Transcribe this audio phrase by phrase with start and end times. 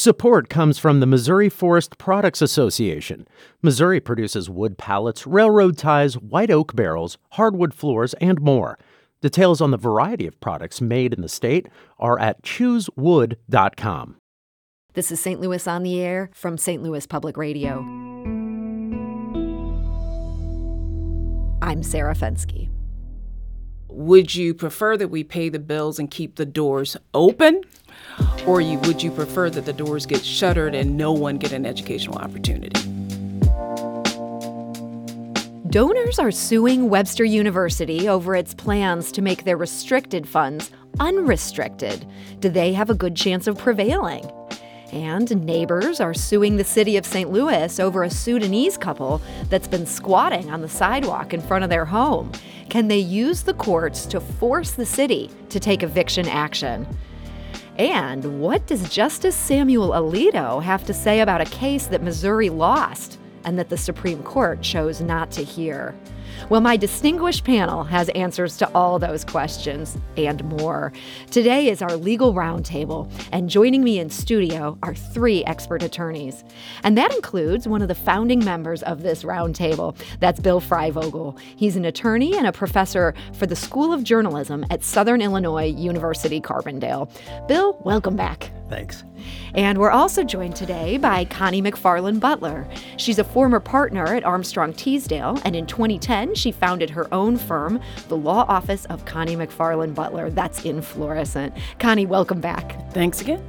[0.00, 3.26] Support comes from the Missouri Forest Products Association.
[3.62, 8.78] Missouri produces wood pallets, railroad ties, white oak barrels, hardwood floors, and more.
[9.22, 11.66] Details on the variety of products made in the state
[11.98, 14.14] are at choosewood.com.
[14.94, 15.40] This is St.
[15.40, 16.80] Louis on the Air from St.
[16.80, 17.80] Louis Public Radio.
[21.60, 22.70] I'm Sarah Fenske.
[23.88, 27.62] Would you prefer that we pay the bills and keep the doors open?
[28.46, 31.66] Or you, would you prefer that the doors get shuttered and no one get an
[31.66, 32.80] educational opportunity?
[35.70, 42.06] Donors are suing Webster University over its plans to make their restricted funds unrestricted.
[42.40, 44.24] Do they have a good chance of prevailing?
[44.92, 47.30] And neighbors are suing the city of St.
[47.30, 49.20] Louis over a Sudanese couple
[49.50, 52.32] that's been squatting on the sidewalk in front of their home.
[52.70, 56.86] Can they use the courts to force the city to take eviction action?
[57.78, 63.20] And what does Justice Samuel Alito have to say about a case that Missouri lost
[63.44, 65.94] and that the Supreme Court chose not to hear?
[66.48, 70.92] Well, my distinguished panel has answers to all those questions and more.
[71.30, 76.44] Today is our legal roundtable, and joining me in studio are three expert attorneys.
[76.84, 79.96] And that includes one of the founding members of this roundtable.
[80.20, 81.38] That's Bill Freivogel.
[81.56, 86.40] He's an attorney and a professor for the School of Journalism at Southern Illinois University
[86.40, 87.10] Carbondale.
[87.46, 88.50] Bill, welcome back.
[88.68, 89.04] Thanks.
[89.54, 92.68] And we're also joined today by Connie McFarland Butler.
[92.96, 97.80] She's a former partner at Armstrong Teasdale, and in 2010, she founded her own firm,
[98.08, 100.30] the Law Office of Connie McFarland Butler.
[100.30, 101.54] That's in Florissant.
[101.78, 102.92] Connie, welcome back.
[102.92, 103.44] Thanks again.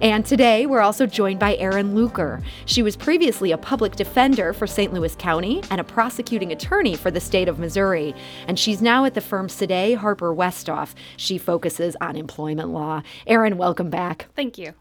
[0.00, 2.42] And today, we're also joined by Erin Lueker.
[2.64, 4.92] She was previously a public defender for St.
[4.92, 8.14] Louis County and a prosecuting attorney for the state of Missouri.
[8.46, 10.94] And she's now at the firm Sade Harper Westoff.
[11.16, 13.02] She focuses on employment law.
[13.26, 14.28] Erin, welcome back.
[14.34, 14.74] Thank you.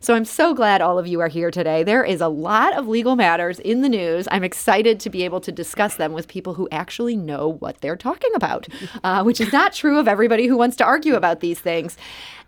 [0.00, 1.82] So I'm so glad all of you are here today.
[1.82, 4.26] There is a lot of legal matters in the news.
[4.30, 7.96] I'm excited to be able to discuss them with people who actually know what they're
[7.96, 8.68] talking about,
[9.04, 11.96] uh, which is not true of everybody who wants to argue about these things.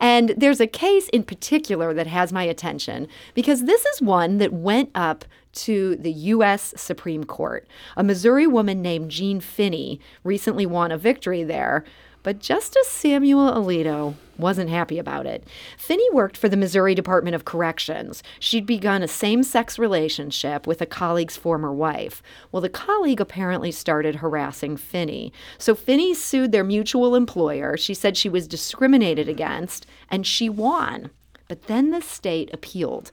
[0.00, 4.52] And there's a case in particular that has my attention because this is one that
[4.52, 6.72] went up to the U.S.
[6.76, 7.66] Supreme Court.
[7.96, 11.84] A Missouri woman named Jean Finney recently won a victory there
[12.28, 15.44] but Justice Samuel Alito wasn't happy about it.
[15.78, 18.22] Finney worked for the Missouri Department of Corrections.
[18.38, 22.22] She'd begun a same sex relationship with a colleague's former wife.
[22.52, 25.32] Well, the colleague apparently started harassing Finney.
[25.56, 27.78] So Finney sued their mutual employer.
[27.78, 31.08] She said she was discriminated against, and she won.
[31.48, 33.10] But then the state appealed.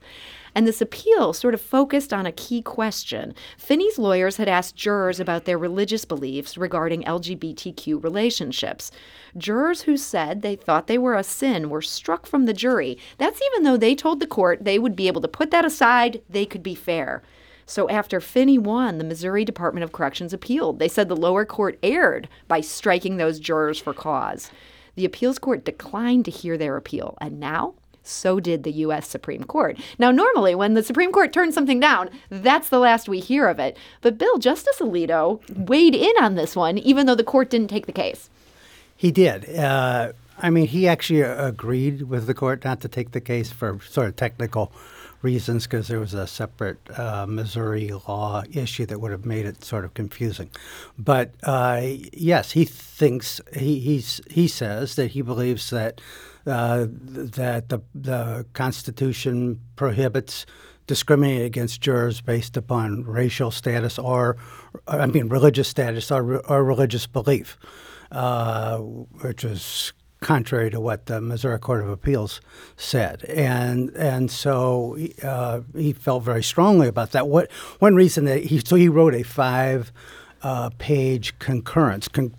[0.56, 3.34] And this appeal sort of focused on a key question.
[3.58, 8.90] Finney's lawyers had asked jurors about their religious beliefs regarding LGBTQ relationships.
[9.36, 12.96] Jurors who said they thought they were a sin were struck from the jury.
[13.18, 16.22] That's even though they told the court they would be able to put that aside,
[16.26, 17.22] they could be fair.
[17.66, 20.78] So after Finney won, the Missouri Department of Corrections appealed.
[20.78, 24.50] They said the lower court erred by striking those jurors for cause.
[24.94, 27.74] The appeals court declined to hear their appeal, and now
[28.08, 29.08] so did the U.S.
[29.08, 29.78] Supreme Court.
[29.98, 33.58] Now, normally, when the Supreme Court turns something down, that's the last we hear of
[33.58, 33.76] it.
[34.00, 37.86] But Bill, Justice Alito weighed in on this one, even though the court didn't take
[37.86, 38.30] the case.
[38.96, 39.54] He did.
[39.54, 43.78] Uh, I mean, he actually agreed with the court not to take the case for
[43.88, 44.72] sort of technical
[45.22, 49.64] reasons because there was a separate uh, Missouri law issue that would have made it
[49.64, 50.50] sort of confusing.
[50.98, 51.80] But uh,
[52.12, 56.00] yes, he thinks he he says that he believes that
[56.46, 60.46] uh, that the the Constitution prohibits
[60.86, 64.36] discriminating against jurors based upon racial status or,
[64.86, 67.58] I mean, religious status or, or religious belief,
[68.12, 72.40] uh, which is contrary to what the Missouri Court of Appeals
[72.76, 77.28] said, and and so uh, he felt very strongly about that.
[77.28, 79.92] What one reason that he so he wrote a five
[80.42, 82.08] uh, page concurrence.
[82.08, 82.34] Con-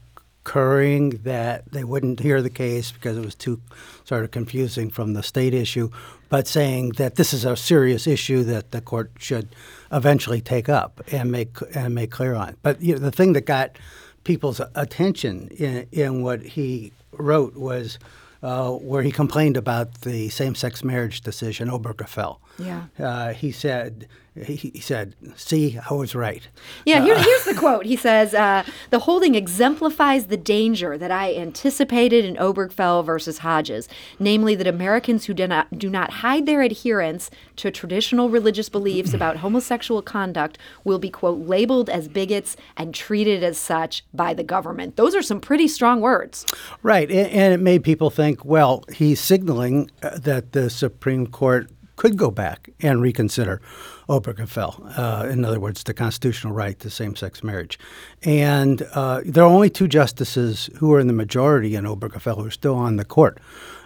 [0.47, 3.59] concurring that they wouldn't hear the case because it was too
[4.05, 5.89] sort of confusing from the state issue,
[6.29, 9.49] but saying that this is a serious issue that the court should
[9.91, 12.55] eventually take up and make and make clear on.
[12.61, 13.77] But you know, the thing that got
[14.23, 17.99] people's attention in, in what he wrote was
[18.41, 22.37] uh, where he complained about the same-sex marriage decision, Obergefell.
[22.57, 22.83] Yeah.
[22.97, 24.07] Uh, he said
[24.45, 26.47] he, said, "See, I was right."
[26.85, 27.85] Yeah, here, uh, here's the quote.
[27.85, 33.87] He says, uh, "The holding exemplifies the danger that I anticipated in Obergefell versus Hodges,
[34.19, 39.13] namely that Americans who do not do not hide their adherence to traditional religious beliefs
[39.13, 44.43] about homosexual conduct will be quote labeled as bigots and treated as such by the
[44.43, 46.45] government." Those are some pretty strong words.
[46.83, 51.69] Right, and, and it made people think, well, he's signaling uh, that the Supreme Court
[51.97, 53.61] could go back and reconsider
[54.09, 54.97] Obergefell.
[54.97, 57.77] Uh, in other words, the constitutional right to same-sex marriage.
[58.23, 62.45] And uh, there are only two justices who are in the majority in Obergefell who
[62.45, 63.39] are still on the court,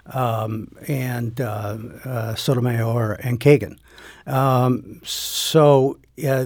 [0.08, 3.78] um, and uh, uh Sotomayor and Kagan.
[4.28, 6.46] Um, so uh,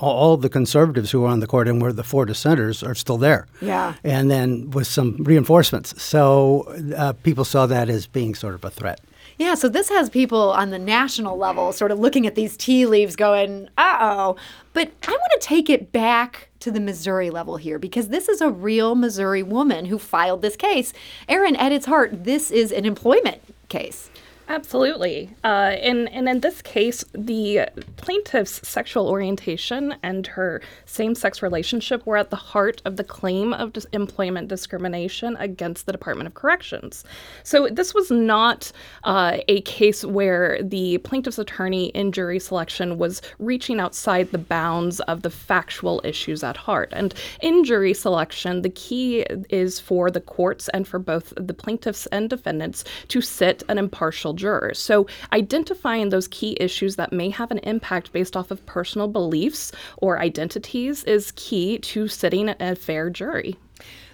[0.00, 3.18] all the conservatives who are on the court and were the four dissenters are still
[3.18, 3.46] there.
[3.60, 3.94] Yeah.
[4.04, 6.00] And then with some reinforcements.
[6.02, 6.62] So
[6.96, 9.00] uh, people saw that as being sort of a threat.
[9.38, 12.86] Yeah, so this has people on the national level sort of looking at these tea
[12.86, 14.36] leaves going, uh oh.
[14.72, 18.40] But I want to take it back to the Missouri level here because this is
[18.40, 20.92] a real Missouri woman who filed this case.
[21.28, 24.10] Erin, at its heart, this is an employment case.
[24.48, 25.30] Absolutely.
[25.42, 32.06] Uh, and, and in this case, the plaintiff's sexual orientation and her same sex relationship
[32.06, 36.34] were at the heart of the claim of dis- employment discrimination against the Department of
[36.34, 37.02] Corrections.
[37.42, 38.70] So this was not
[39.02, 45.00] uh, a case where the plaintiff's attorney in jury selection was reaching outside the bounds
[45.00, 46.90] of the factual issues at heart.
[46.92, 52.06] And in jury selection, the key is for the courts and for both the plaintiffs
[52.06, 54.78] and defendants to sit an impartial jurors.
[54.78, 59.72] So, identifying those key issues that may have an impact based off of personal beliefs
[59.98, 63.56] or identities is key to sitting a fair jury.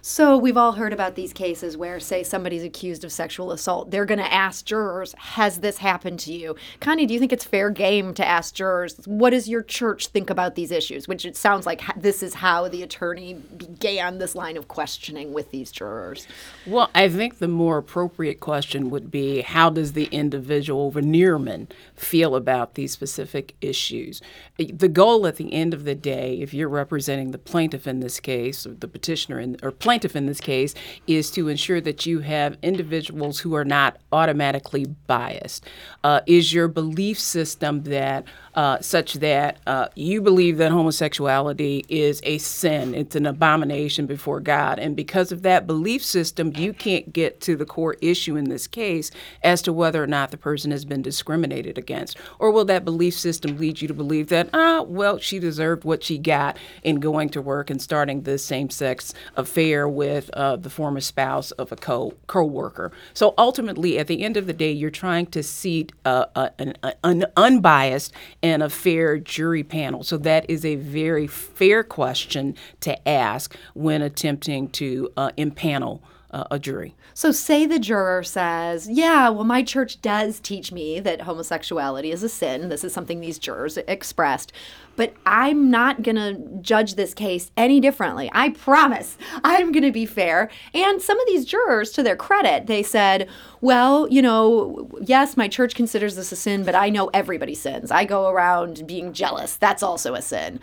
[0.04, 3.92] So we've all heard about these cases where, say, somebody's accused of sexual assault.
[3.92, 7.44] They're going to ask jurors, "Has this happened to you?" Connie, do you think it's
[7.44, 11.36] fair game to ask jurors, "What does your church think about these issues?" Which it
[11.36, 16.26] sounds like this is how the attorney began this line of questioning with these jurors.
[16.66, 22.34] Well, I think the more appropriate question would be, "How does the individual venireman feel
[22.34, 24.20] about these specific issues?"
[24.58, 28.18] The goal at the end of the day, if you're representing the plaintiff in this
[28.18, 30.74] case, or the petitioner in, or plaintiff plaintiff in this case
[31.06, 35.66] is to ensure that you have individuals who are not automatically biased.
[36.02, 42.20] Uh, is your belief system that uh, such that uh, you believe that homosexuality is
[42.24, 44.78] a sin, it's an abomination before God.
[44.78, 48.66] And because of that belief system, you can't get to the core issue in this
[48.66, 49.10] case
[49.42, 52.18] as to whether or not the person has been discriminated against.
[52.38, 56.04] Or will that belief system lead you to believe that, ah, well, she deserved what
[56.04, 60.70] she got in going to work and starting this same sex affair with uh, the
[60.70, 62.92] former spouse of a co worker?
[63.14, 67.24] So ultimately, at the end of the day, you're trying to seat uh, an, an
[67.36, 68.12] unbiased
[68.42, 70.02] and a fair jury panel.
[70.02, 76.00] So that is a very fair question to ask when attempting to uh, impanel
[76.32, 76.94] a jury.
[77.12, 82.22] So, say the juror says, Yeah, well, my church does teach me that homosexuality is
[82.22, 82.70] a sin.
[82.70, 84.52] This is something these jurors expressed.
[84.96, 88.30] But I'm not going to judge this case any differently.
[88.32, 90.50] I promise I'm going to be fair.
[90.72, 93.28] And some of these jurors, to their credit, they said,
[93.60, 97.90] Well, you know, yes, my church considers this a sin, but I know everybody sins.
[97.90, 99.56] I go around being jealous.
[99.56, 100.60] That's also a sin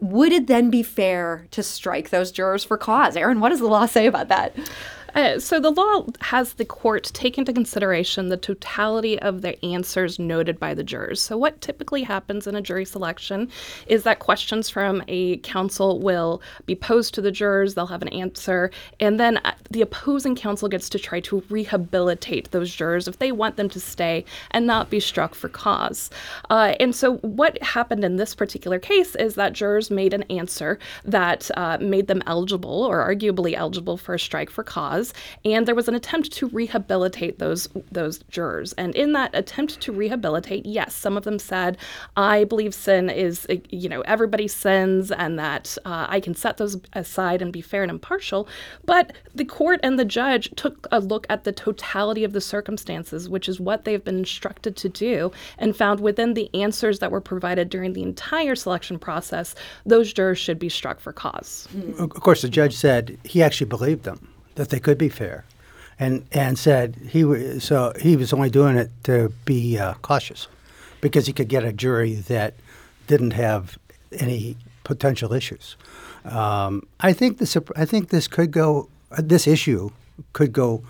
[0.00, 3.16] would it then be fair to strike those jurors for cause?
[3.16, 4.54] Erin, what does the law say about that?
[5.14, 10.18] Uh, so the law has the court take into consideration the totality of the answers
[10.18, 11.20] noted by the jurors.
[11.20, 13.50] So what typically happens in a jury selection
[13.86, 18.08] is that questions from a counsel will be posed to the jurors, they'll have an
[18.08, 18.70] answer,
[19.00, 23.32] and then uh, the opposing counsel gets to try to rehabilitate those jurors if they
[23.32, 26.10] want them to stay and not be struck for cause.
[26.50, 30.78] Uh, and so what happened in this particular case is that jurors made an answer
[31.04, 35.14] that uh, made them eligible or arguably eligible for a strike for cause cause,
[35.44, 38.72] and there was an attempt to rehabilitate those those jurors.
[38.74, 41.76] And in that attempt to rehabilitate, yes, some of them said,
[42.16, 46.76] "I believe sin is, you know, everybody sins, and that uh, I can set those
[46.92, 48.48] aside and be fair and impartial."
[48.84, 53.28] But the court and the judge took a look at the totality of the circumstances,
[53.28, 57.20] which is what they've been instructed to do, and found within the answers that were
[57.20, 59.54] provided during the entire selection process,
[59.86, 61.68] those jurors should be struck for cause.
[61.98, 64.28] Of course, the judge said he actually believed them
[64.58, 65.44] that they could be fair,
[65.98, 70.48] and and said he was so he was only doing it to be uh, cautious,
[71.00, 72.54] because he could get a jury that
[73.06, 73.78] didn't have
[74.12, 75.76] any potential issues.
[76.24, 79.90] Um, I think this I think this could go uh, this issue
[80.32, 80.82] could go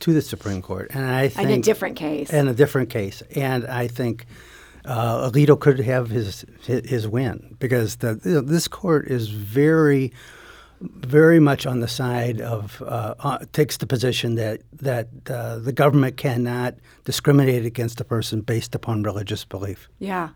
[0.00, 2.32] to the Supreme Court, and I think in a different case.
[2.32, 4.26] In a different case, and I think.
[4.86, 10.12] Uh, Alito could have his his win because the, you know, this court is very
[10.80, 15.72] very much on the side of uh, uh, takes the position that that uh, the
[15.72, 19.88] government cannot discriminate against a person based upon religious belief.
[19.98, 20.30] Yeah.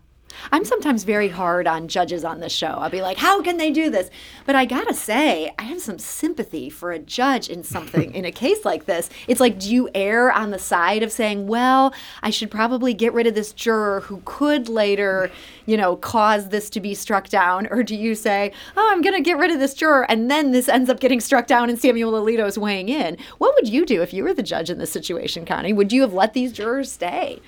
[0.51, 2.67] I'm sometimes very hard on judges on this show.
[2.67, 4.09] I'll be like, how can they do this?
[4.45, 8.31] But I gotta say, I have some sympathy for a judge in something, in a
[8.31, 9.09] case like this.
[9.27, 11.93] It's like, do you err on the side of saying, well,
[12.23, 15.31] I should probably get rid of this juror who could later,
[15.65, 17.67] you know, cause this to be struck down?
[17.67, 20.69] Or do you say, oh, I'm gonna get rid of this juror and then this
[20.69, 23.17] ends up getting struck down and Samuel Alito is weighing in?
[23.37, 25.73] What would you do if you were the judge in this situation, Connie?
[25.73, 27.41] Would you have let these jurors stay?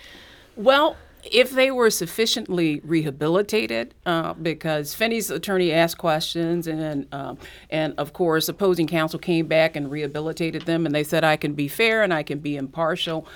[0.56, 7.38] Well, if they were sufficiently rehabilitated, uh, because Finney's attorney asked questions, and um,
[7.70, 11.54] and of course opposing counsel came back and rehabilitated them, and they said I can
[11.54, 13.28] be fair and I can be impartial.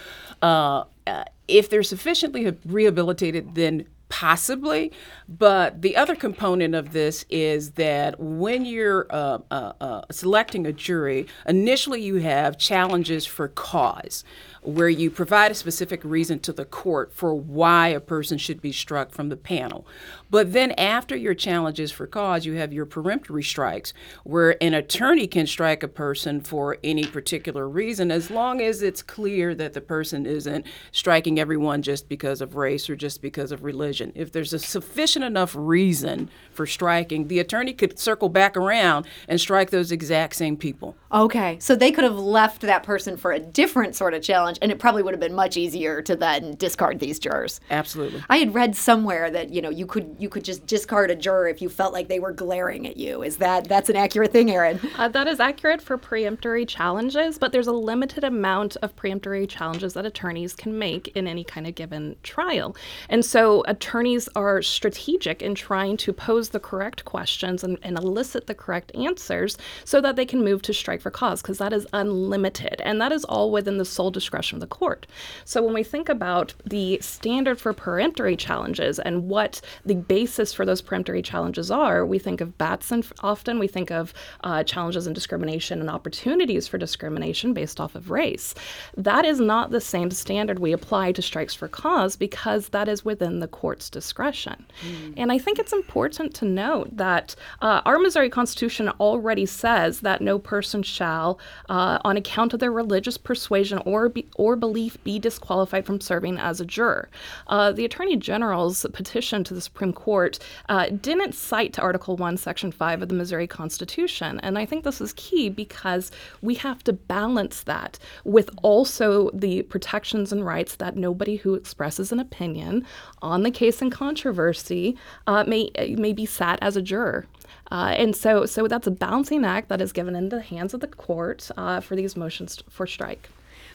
[0.42, 4.92] Uh, uh, if they're sufficiently rehabilitated, then Possibly,
[5.27, 10.72] but the other component of this is that when you're uh, uh, uh, selecting a
[10.72, 14.24] jury, initially you have challenges for cause
[14.65, 18.72] where you provide a specific reason to the court for why a person should be
[18.72, 19.86] struck from the panel.
[20.29, 25.27] But then after your challenges for cause, you have your peremptory strikes, where an attorney
[25.27, 29.82] can strike a person for any particular reason as long as it's clear that the
[29.82, 34.12] person isn't striking everyone just because of race or just because of religion.
[34.15, 39.39] If there's a sufficient enough reason for striking, the attorney could circle back around and
[39.39, 40.96] strike those exact same people.
[41.12, 44.72] Okay, so they could have left that person for a different sort of challenge, and
[44.72, 47.60] it probably would have been much easier to then discard these jurors.
[47.70, 48.24] Absolutely.
[48.29, 51.48] I had read somewhere that you know you could you could just discard a juror
[51.48, 53.24] if you felt like they were glaring at you.
[53.24, 54.79] Is that that's an accurate thing, Erin?
[54.98, 59.93] Uh, that is accurate for preemptory challenges, but there's a limited amount of preemptory challenges
[59.93, 62.75] that attorneys can make in any kind of given trial,
[63.10, 68.48] and so attorneys are strategic in trying to pose the correct questions and, and elicit
[68.48, 71.88] the correct answers so that they can move to strike for cause because that is
[71.93, 75.07] unlimited and that is all within the sole discretion of the court.
[75.43, 80.65] So when we think about the standard for peremptory challenges and what the basis for
[80.65, 85.15] those peremptory challenges are, we think of Batson often, we think of uh, challenges and
[85.15, 88.53] discrimination and opportunities for discrimination based off of race.
[88.95, 93.05] That is not the same standard we apply to strikes for cause because that is
[93.05, 94.65] within the court's discretion.
[94.85, 95.13] Mm.
[95.17, 100.21] And I think it's important to note that uh, our Missouri Constitution already says that
[100.21, 105.19] no person shall, uh, on account of their religious persuasion or be, or belief, be
[105.19, 107.09] disqualified from serving as a juror.
[107.47, 110.38] Uh, the Attorney General's petition to the Supreme Court
[110.70, 114.84] uh, didn't cite to Article One, Section Five of the Missouri Constitution, and I think
[114.84, 116.12] this is key because
[116.42, 122.12] we have to balance that with also the protections and rights that nobody who expresses
[122.12, 122.86] an opinion
[123.22, 127.25] on the case in controversy uh, may may be sat as a juror.
[127.72, 130.82] Uh, and so, so that's a balancing act that is given into the hands of
[130.82, 133.30] the court uh, for these motions for strike.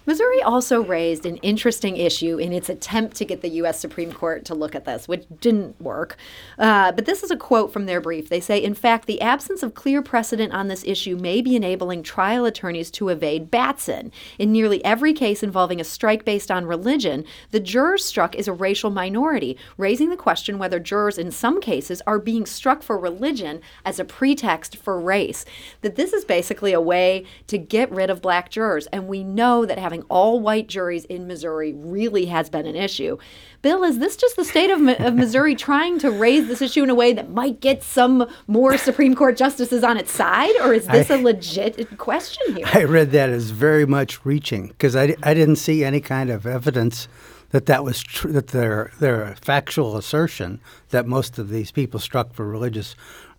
[0.07, 3.79] Missouri also raised an interesting issue in its attempt to get the U.S.
[3.79, 6.17] Supreme Court to look at this, which didn't work.
[6.59, 8.29] Uh, but this is a quote from their brief.
[8.29, 12.03] They say, in fact, the absence of clear precedent on this issue may be enabling
[12.03, 14.11] trial attorneys to evade Batson.
[14.39, 18.53] In nearly every case involving a strike based on religion, the jurors struck is a
[18.53, 23.61] racial minority, raising the question whether jurors in some cases are being struck for religion
[23.85, 25.45] as a pretext for race.
[25.83, 28.87] That this is basically a way to get rid of black jurors.
[28.89, 33.19] And we know that having all white juries in Missouri really has been an issue.
[33.63, 36.91] Bill, is this just the state of, of Missouri trying to raise this issue in
[36.91, 40.87] a way that might get some more Supreme Court justices on its side, or is
[40.87, 42.67] this I, a legit question here?
[42.73, 46.47] I read that as very much reaching because I, I didn't see any kind of
[46.47, 47.09] evidence
[47.51, 52.33] that that was true, that their their factual assertion that most of these people struck
[52.33, 52.95] for religious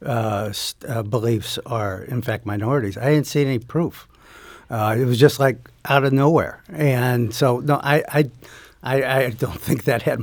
[0.05, 0.53] uh,
[0.87, 2.97] uh, beliefs are in fact minorities.
[2.97, 4.07] I didn't see any proof.
[4.71, 8.29] Uh, it was just like out of nowhere, and so no, I, I,
[8.81, 10.21] I, I don't think that had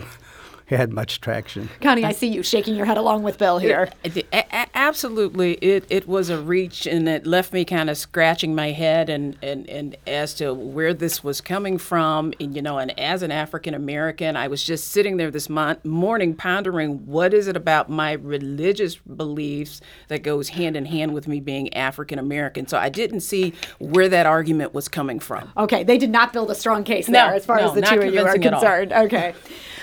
[0.77, 1.69] had much traction.
[1.81, 3.91] Connie, I see you shaking your head along with Bill here.
[4.05, 4.27] It, it,
[4.75, 9.09] absolutely, it, it was a reach, and it left me kind of scratching my head,
[9.09, 13.23] and, and, and as to where this was coming from, and, you know, and as
[13.23, 17.57] an African American, I was just sitting there this mon- morning pondering what is it
[17.57, 22.67] about my religious beliefs that goes hand in hand with me being African American.
[22.67, 25.51] So I didn't see where that argument was coming from.
[25.57, 28.01] Okay, they did not build a strong case there, as far no, as the two
[28.01, 28.93] of you are concerned.
[28.93, 29.35] Okay.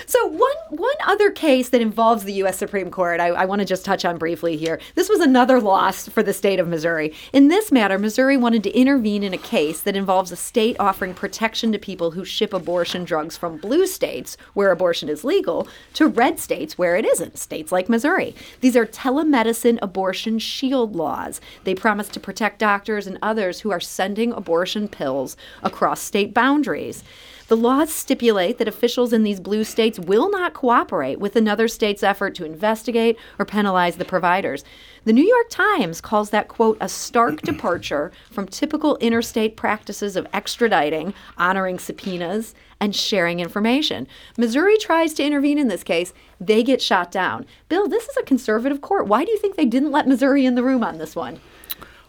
[0.08, 2.58] So one one other case that involves the U.S.
[2.58, 4.80] Supreme Court, I, I want to just touch on briefly here.
[4.96, 7.14] This was another loss for the state of Missouri.
[7.34, 11.14] In this matter, Missouri wanted to intervene in a case that involves a state offering
[11.14, 16.08] protection to people who ship abortion drugs from blue states, where abortion is legal, to
[16.08, 18.36] red states where it isn't, states like Missouri.
[18.62, 21.42] These are telemedicine abortion shield laws.
[21.64, 27.04] They promise to protect doctors and others who are sending abortion pills across state boundaries.
[27.48, 32.02] The laws stipulate that officials in these blue states will not cooperate with another state's
[32.02, 34.64] effort to investigate or penalize the providers.
[35.04, 40.30] The New York Times calls that, quote, a stark departure from typical interstate practices of
[40.32, 44.08] extraditing, honoring subpoenas, and sharing information.
[44.38, 46.16] Missouri tries to intervene in this case.
[46.42, 47.46] They get shot down.
[47.70, 49.06] Bill, this is a conservative court.
[49.06, 51.40] Why do you think they didn't let Missouri in the room on this one?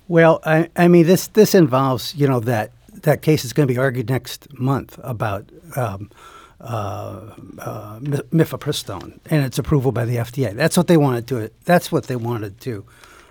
[0.09, 2.71] Well, I, I mean, this this involves you know that
[3.03, 6.11] that case is going to be argued next month about um,
[6.61, 10.55] uh, uh, mifepristone and its approval by the FDA.
[10.55, 11.51] That's what they wanted to.
[11.65, 12.85] That's what they wanted to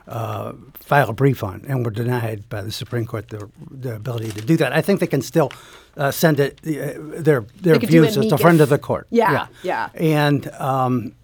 [0.07, 4.31] uh, file a brief on, and were denied by the Supreme Court the, the ability
[4.31, 4.73] to do that.
[4.73, 5.51] I think they can still
[5.97, 9.07] uh, send it uh, their their views as a friend of the court.
[9.09, 9.89] Yeah, yeah.
[9.95, 10.19] yeah.
[10.19, 11.15] And um,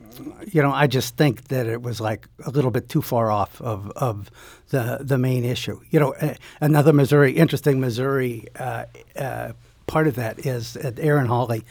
[0.52, 3.62] you know, I just think that it was like a little bit too far off
[3.62, 4.32] of, of
[4.70, 5.80] the the main issue.
[5.90, 9.54] You know, another Missouri interesting Missouri uh, uh,
[9.88, 11.64] part of that is that Erin Hawley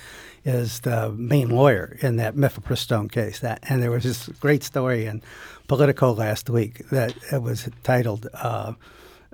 [0.44, 3.40] is the main lawyer in that mifepristone case.
[3.40, 5.22] That and there was this great story in
[5.68, 8.28] Politico last week that it was titled.
[8.34, 8.74] Uh,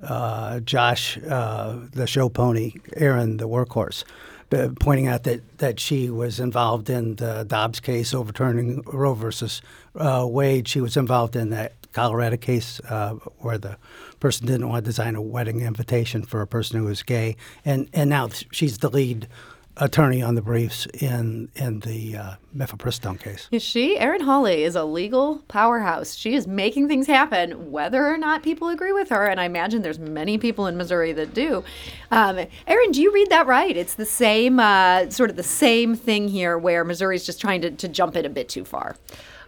[0.03, 4.05] uh, Josh, uh, the show pony, Erin, the workhorse,
[4.53, 9.63] uh, pointing out that, that she was involved in the Dobbs case overturning Roe versus
[9.97, 10.69] uh, Wade.
[10.69, 13.79] She was involved in that Colorado case uh, where the
[14.21, 17.89] person didn't want to design a wedding invitation for a person who was gay, and
[17.95, 19.29] and now she's the lead
[19.79, 23.49] attorney on the briefs in in the uh, mifepristone case.
[23.51, 23.99] Is she?
[23.99, 26.15] Erin Hawley is a legal powerhouse.
[26.15, 29.27] She is making things happen, whether or not people agree with her.
[29.27, 31.63] And I imagine there's many people in Missouri that do.
[32.11, 33.77] Um, Erin, do you read that right?
[33.77, 37.71] It's the same uh, sort of the same thing here, where Missouri's just trying to,
[37.71, 38.97] to jump it a bit too far.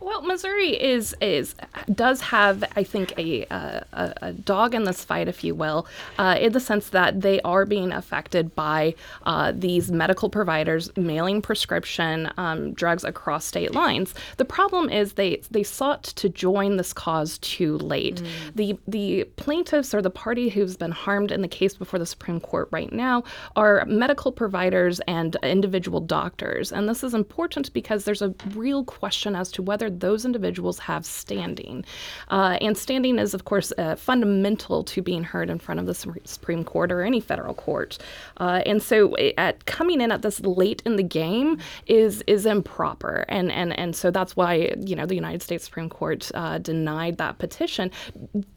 [0.01, 1.55] Well, Missouri is is
[1.93, 5.87] does have, I think, a a, a dog in this fight, if you will,
[6.19, 11.43] uh, in the sense that they are being affected by uh, these medical providers mailing
[11.43, 14.15] prescription um, drugs across state lines.
[14.37, 18.17] The problem is they they sought to join this cause too late.
[18.23, 18.55] Mm.
[18.55, 22.41] The the plaintiffs or the party who's been harmed in the case before the Supreme
[22.41, 23.25] Court right now
[23.57, 29.35] are medical providers and individual doctors, and this is important because there's a real question
[29.35, 31.85] as to whether those individuals have standing.
[32.29, 35.95] Uh, and standing is, of course, uh, fundamental to being heard in front of the
[35.95, 37.99] Supreme Court or any federal court.
[38.39, 43.25] Uh, and so, at coming in at this late in the game is is improper,
[43.29, 47.19] and and and so that's why you know the United States Supreme Court uh, denied
[47.19, 47.91] that petition.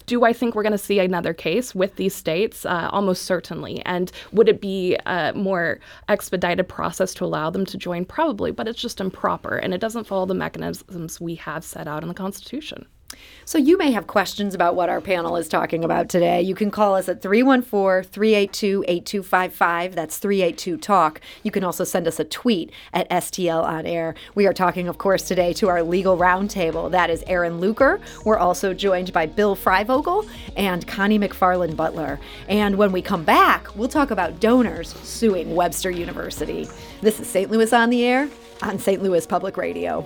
[0.05, 2.65] Do I think we're going to see another case with these states?
[2.65, 3.81] Uh, almost certainly.
[3.85, 8.05] And would it be a more expedited process to allow them to join?
[8.05, 12.01] Probably, but it's just improper, and it doesn't follow the mechanisms we have set out
[12.01, 12.87] in the Constitution.
[13.45, 16.41] So you may have questions about what our panel is talking about today.
[16.41, 19.93] You can call us at 314-382-8255.
[19.93, 21.19] That's 382 Talk.
[21.43, 24.15] You can also send us a tweet at STL on air.
[24.35, 26.89] We are talking of course today to our legal roundtable.
[26.91, 27.99] That is Erin Lueker.
[28.23, 32.21] We're also joined by Bill Freivogel and Connie McFarland Butler.
[32.47, 36.69] And when we come back, we'll talk about donors suing Webster University.
[37.01, 37.51] This is St.
[37.51, 38.29] Louis on the air
[38.61, 39.03] on St.
[39.03, 40.05] Louis Public Radio.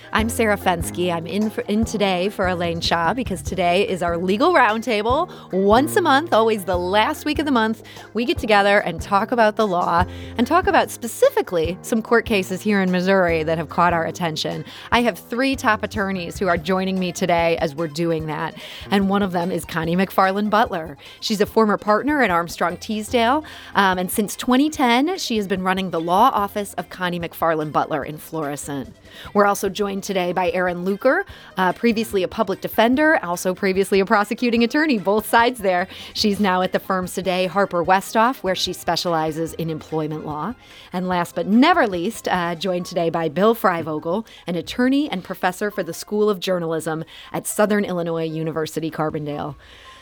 [0.13, 1.09] I'm Sarah Fenske.
[1.09, 5.31] I'm in for, in today for Elaine Cha because today is our legal roundtable.
[5.53, 9.31] Once a month, always the last week of the month, we get together and talk
[9.31, 10.03] about the law
[10.37, 14.65] and talk about specifically some court cases here in Missouri that have caught our attention.
[14.91, 18.53] I have three top attorneys who are joining me today as we're doing that,
[18.91, 20.97] and one of them is Connie McFarland Butler.
[21.21, 23.45] She's a former partner at Armstrong Teasdale,
[23.75, 28.03] um, and since 2010, she has been running the law office of Connie McFarland Butler
[28.03, 28.93] in Florissant.
[29.33, 31.23] We're also joined today by Erin Lueker,
[31.57, 35.87] uh, previously a public defender, also previously a prosecuting attorney, both sides there.
[36.13, 40.55] She's now at the firm today, Harper Westoff, where she specializes in employment law.
[40.91, 45.71] And last but never least, uh, joined today by Bill Freivogel, an attorney and professor
[45.71, 49.55] for the School of Journalism at Southern Illinois University, Carbondale.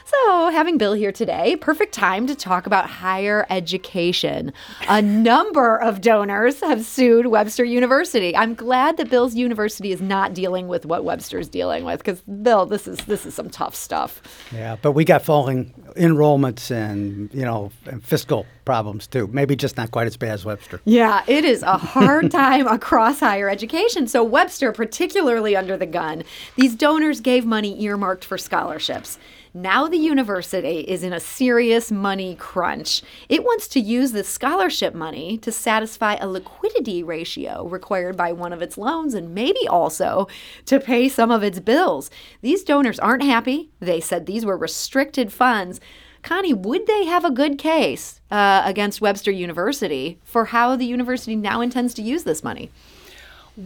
[0.10, 4.54] So, having Bill here today, perfect time to talk about higher education.
[4.88, 8.36] A number of donors have sued Webster University.
[8.36, 12.66] I'm glad that Bill's university is not dealing with what Webster's dealing with because Bill,
[12.66, 14.24] this is this is some tough stuff.
[14.52, 19.28] Yeah, but we got falling enrollments and you know and fiscal problems too.
[19.28, 20.82] Maybe just not quite as bad as Webster.
[20.86, 24.08] Yeah, it is a hard time across higher education.
[24.08, 26.24] So Webster, particularly under the gun,
[26.56, 29.20] these donors gave money earmarked for scholarships.
[29.54, 33.02] Now the university is in a serious money crunch.
[33.30, 38.54] It wants to use the scholarship money to satisfy a liquidity ratio required by one
[38.54, 40.28] of its loans and maybe also
[40.68, 42.12] to pay some of its bills.
[42.42, 43.72] These donors aren't happy.
[43.80, 45.80] They said these were restricted funds.
[46.22, 51.36] Connie, would they have a good case uh, against Webster University for how the university
[51.36, 52.70] now intends to use this money?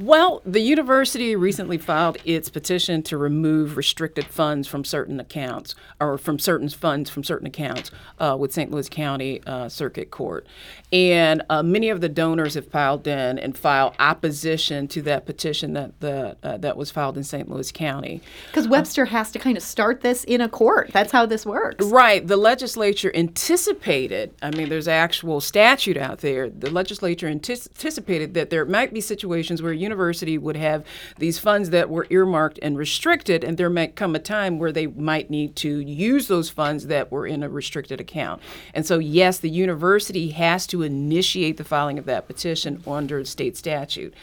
[0.02, 6.18] Well, the university recently filed its petition to remove restricted funds from certain accounts, or
[6.18, 8.72] from certain funds from certain accounts uh, with St.
[8.72, 10.48] Louis County uh, Circuit Court.
[10.94, 15.74] And uh, many of the donors have filed in and filed opposition to that petition
[15.74, 17.50] that the uh, that was filed in St.
[17.50, 18.22] Louis County.
[18.48, 20.92] Because Webster has to kind of start this in a court.
[20.94, 21.84] That's how this works.
[21.84, 22.26] Right.
[22.26, 26.48] The legislature anticipated, I mean, there's actual statute out there.
[26.48, 30.86] The legislature anticipated that there might be situations where a university would have
[31.18, 34.86] these funds that were earmarked and restricted, and there might come a time where they
[34.86, 38.44] might need to use those funds that were in a restricted account.
[38.76, 43.58] And so, yes, the university has to initiate the filing of that petition under state
[43.58, 44.14] statute.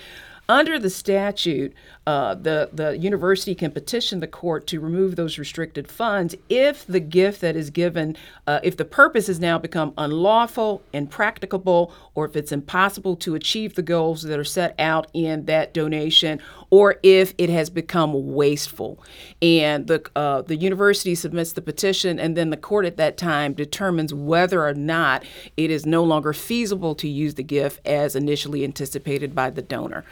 [0.50, 1.72] Under the statute,
[2.08, 6.98] uh, the, the university can petition the court to remove those restricted funds if the
[6.98, 8.16] gift that is given,
[8.48, 13.76] uh, if the purpose has now become unlawful, impracticable, or if it's impossible to achieve
[13.76, 19.00] the goals that are set out in that donation, or if it has become wasteful.
[19.40, 23.52] And the, uh, the university submits the petition, and then the court at that time
[23.52, 25.24] determines whether or not
[25.56, 30.04] it is no longer feasible to use the gift as initially anticipated by the donor.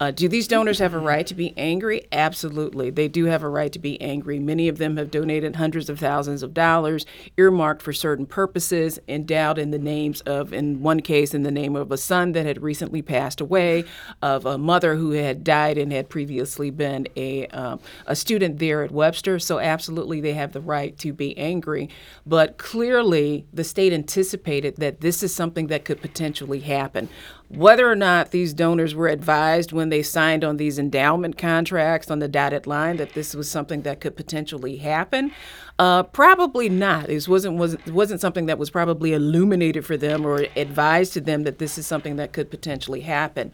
[0.00, 2.06] Uh, do these donors have a right to be angry?
[2.12, 2.90] Absolutely.
[2.90, 4.38] They do have a right to be angry.
[4.38, 9.58] Many of them have donated hundreds of thousands of dollars earmarked for certain purposes, endowed
[9.58, 12.62] in the names of, in one case, in the name of a son that had
[12.62, 13.84] recently passed away,
[14.22, 18.82] of a mother who had died and had previously been a, um, a student there
[18.82, 19.38] at Webster.
[19.38, 21.88] So, absolutely, they have the right to be angry.
[22.24, 27.08] But clearly, the state anticipated that this is something that could potentially happen
[27.48, 32.18] whether or not these donors were advised when they signed on these endowment contracts on
[32.18, 35.30] the dotted line that this was something that could potentially happen,
[35.78, 37.06] uh, probably not.
[37.06, 41.44] This wasn't was wasn't something that was probably illuminated for them or advised to them
[41.44, 43.52] that this is something that could potentially happen.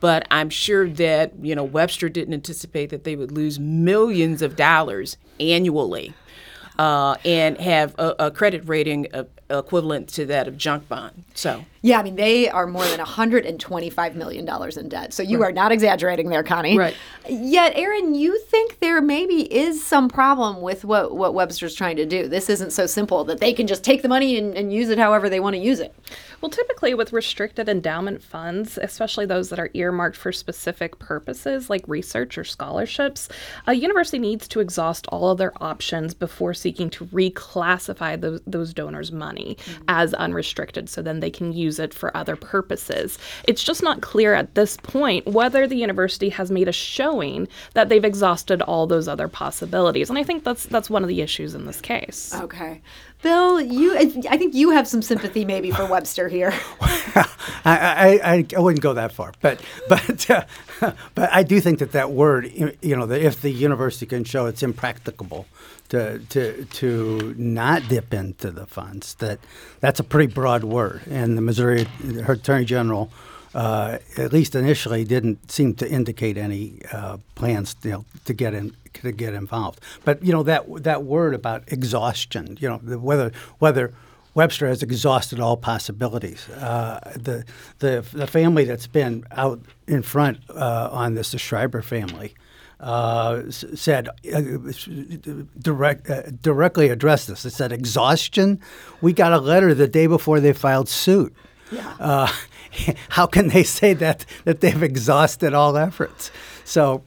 [0.00, 4.56] But I'm sure that you know Webster didn't anticipate that they would lose millions of
[4.56, 6.14] dollars annually.
[6.76, 11.24] Uh, and have a, a credit rating of, equivalent to that of junk bond.
[11.34, 15.12] So yeah, I mean, they are more than $125 million in debt.
[15.12, 15.48] So you right.
[15.48, 16.78] are not exaggerating there, Connie.
[16.78, 16.96] Right.
[17.28, 22.06] Yet, Erin, you think there maybe is some problem with what, what Webster's trying to
[22.06, 22.26] do.
[22.26, 24.98] This isn't so simple that they can just take the money and, and use it
[24.98, 25.94] however they want to use it.
[26.44, 31.88] Well, typically with restricted endowment funds, especially those that are earmarked for specific purposes like
[31.88, 33.30] research or scholarships,
[33.66, 38.74] a university needs to exhaust all of their options before seeking to reclassify those, those
[38.74, 39.84] donors' money mm-hmm.
[39.88, 43.18] as unrestricted so then they can use it for other purposes.
[43.48, 47.88] It's just not clear at this point whether the university has made a showing that
[47.88, 50.10] they've exhausted all those other possibilities.
[50.10, 52.34] And I think that's that's one of the issues in this case.
[52.34, 52.82] Okay.
[53.24, 56.52] Bill, you I think you have some sympathy maybe for Webster here.
[57.64, 60.44] I, I, I, wouldn't go that far, but but uh,
[61.14, 64.62] but I do think that that word, you know, if the university can show it's
[64.62, 65.46] impracticable
[65.88, 69.40] to to to not dip into the funds, that
[69.80, 71.86] that's a pretty broad word, and the Missouri
[72.28, 73.10] Attorney General
[73.54, 78.52] uh, at least initially, didn't seem to indicate any uh, plans you know, to get
[78.52, 79.80] in to get involved.
[80.04, 83.94] But you know that that word about exhaustion, you know, whether whether
[84.34, 86.48] Webster has exhausted all possibilities.
[86.48, 87.44] Uh, the
[87.78, 92.34] the the family that's been out in front uh, on this, the Schreiber family.
[92.80, 94.42] Uh, said uh,
[95.58, 97.44] direct, uh, directly addressed this.
[97.44, 98.60] It said exhaustion.
[99.00, 101.34] We got a letter the day before they filed suit.
[101.70, 102.28] Yeah.
[103.10, 106.30] How can they say that that they've exhausted all efforts?
[106.66, 107.04] So,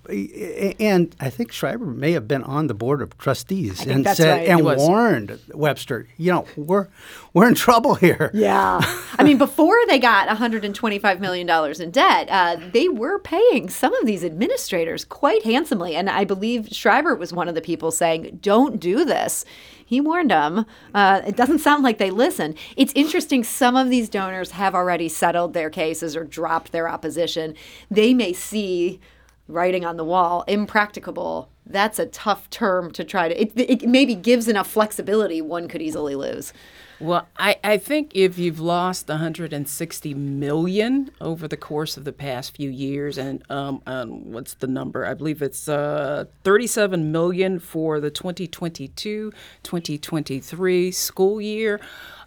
[0.79, 4.49] and I think Schreiber may have been on the board of trustees and said right.
[4.49, 6.87] and warned Webster, you know, we're
[7.33, 8.29] we're in trouble here.
[8.33, 8.79] Yeah,
[9.17, 13.93] I mean, before they got 125 million dollars in debt, uh, they were paying some
[13.95, 18.39] of these administrators quite handsomely, and I believe Schreiber was one of the people saying,
[18.41, 19.43] "Don't do this."
[19.87, 20.65] He warned them.
[20.93, 22.55] Uh, it doesn't sound like they listen.
[22.75, 23.45] It's interesting.
[23.45, 27.55] Some of these donors have already settled their cases or dropped their opposition.
[27.89, 28.99] They may see
[29.47, 31.47] writing on the wall, impracticable.
[31.65, 33.41] That's a tough term to try to.
[33.41, 36.51] It, it maybe gives enough flexibility one could easily lose.
[36.99, 42.55] Well, I, I think if you've lost 160 million over the course of the past
[42.55, 45.05] few years, and um, um, what's the number?
[45.05, 51.79] I believe it's uh, 37 million for the 2022-2023 school year.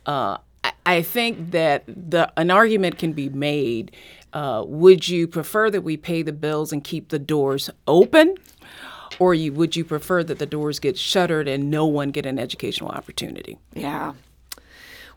[0.07, 3.91] Uh, I, I think that the an argument can be made.
[4.33, 8.37] Uh, would you prefer that we pay the bills and keep the doors open?
[9.19, 12.39] Or you, would you prefer that the doors get shuttered and no one get an
[12.39, 13.59] educational opportunity?
[13.75, 14.15] Yeah.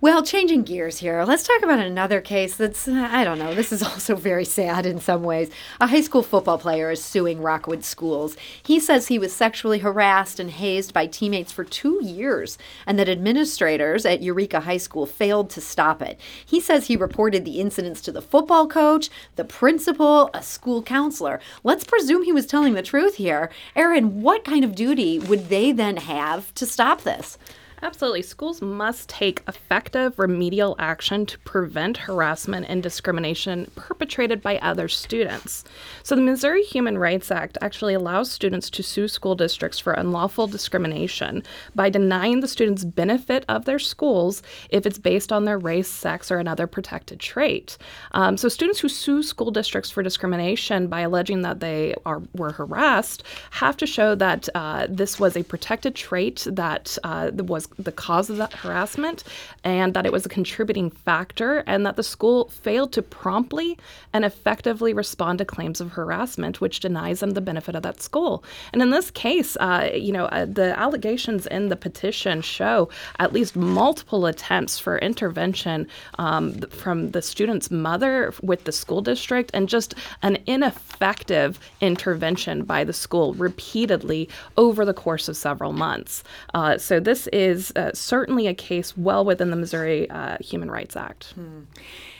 [0.03, 3.81] Well, changing gears here, let's talk about another case that's, I don't know, this is
[3.83, 5.49] also very sad in some ways.
[5.79, 8.35] A high school football player is suing Rockwood Schools.
[8.63, 13.07] He says he was sexually harassed and hazed by teammates for two years and that
[13.07, 16.19] administrators at Eureka High School failed to stop it.
[16.45, 21.39] He says he reported the incidents to the football coach, the principal, a school counselor.
[21.63, 23.49] Let's presume he was telling the truth here.
[23.73, 27.37] Erin, what kind of duty would they then have to stop this?
[27.83, 28.21] Absolutely.
[28.21, 35.65] Schools must take effective remedial action to prevent harassment and discrimination perpetrated by other students.
[36.01, 40.47] So, the Missouri Human Rights Act actually allows students to sue school districts for unlawful
[40.47, 41.43] discrimination
[41.75, 46.31] by denying the students benefit of their schools if it's based on their race, sex,
[46.31, 47.77] or another protected trait.
[48.13, 52.53] Um, so, students who sue school districts for discrimination by alleging that they are were
[52.53, 57.91] harassed have to show that uh, this was a protected trait that uh, was the
[57.91, 59.23] cause of that harassment
[59.63, 63.77] and that it was a contributing factor and that the school failed to promptly
[64.13, 68.43] and effectively respond to claims of harassment, which denies them the benefit of that school.
[68.71, 73.33] And in this case, uh, you know, uh, the allegations in the petition show at
[73.33, 75.87] least multiple attempts for intervention
[76.19, 82.83] um, from the student's mother with the school district and just an ineffective intervention by
[82.83, 86.23] the school repeatedly over the course of several months.
[86.53, 90.95] Uh, so this is uh, certainly a case well within the Missouri uh, Human Rights
[90.95, 91.33] Act.
[91.33, 91.61] Hmm.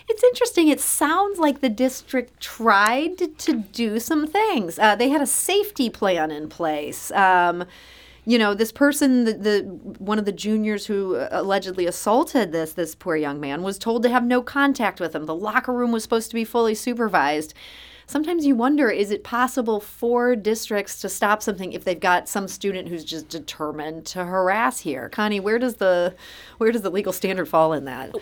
[0.10, 0.68] It's interesting.
[0.68, 4.78] It sounds like the district tried to do some things.
[4.78, 7.10] Uh, they had a safety plan in place.
[7.12, 7.66] Um,
[8.26, 9.60] you know, this person, the, the,
[10.00, 14.10] one of the juniors who allegedly assaulted this this poor young man, was told to
[14.10, 15.26] have no contact with him.
[15.26, 17.54] The locker room was supposed to be fully supervised
[18.14, 22.48] sometimes you wonder is it possible for districts to stop something if they've got some
[22.48, 25.10] student who's just determined to harass here?
[25.10, 26.14] Connie where does the
[26.60, 28.16] where does the legal standard fall in that?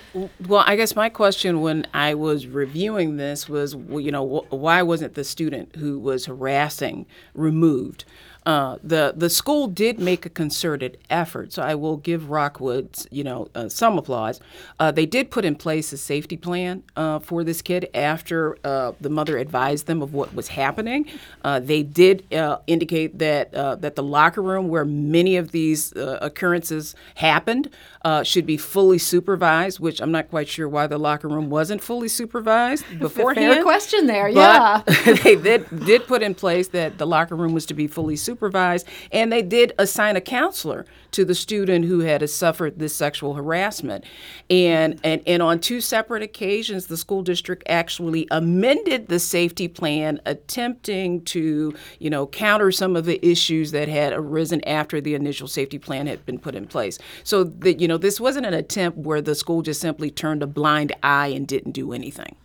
[0.48, 5.16] Well i guess my question when i was reviewing this was you know why wasn't
[5.16, 8.06] the student who was harassing removed
[8.46, 13.24] uh, the the school did make a concerted effort, so I will give Rockwood, you
[13.24, 14.40] know, uh, some applause.
[14.80, 18.94] Uh, they did put in place a safety plan uh, for this kid after uh,
[19.00, 21.06] the mother advised them of what was happening.
[21.44, 22.26] Uh, they did
[22.66, 27.70] indicate that that the locker room where many of these occurrences happened
[28.04, 31.84] Uh, should be fully supervised, which I'm not quite sure why the locker room wasn't
[31.84, 33.54] fully supervised beforehand.
[33.54, 34.82] Fair question there, yeah.
[35.24, 38.88] they did did put in place that the locker room was to be fully supervised,
[39.12, 44.06] and they did assign a counselor to the student who had suffered this sexual harassment.
[44.50, 50.22] And, and, and on two separate occasions, the school district actually amended the safety plan,
[50.26, 55.48] attempting to, you know, counter some of the issues that had arisen after the initial
[55.48, 56.98] safety plan had been put in place.
[57.24, 60.48] So that, you know, this wasn't an attempt where the school just simply turned a
[60.48, 62.36] blind eye and didn't do anything.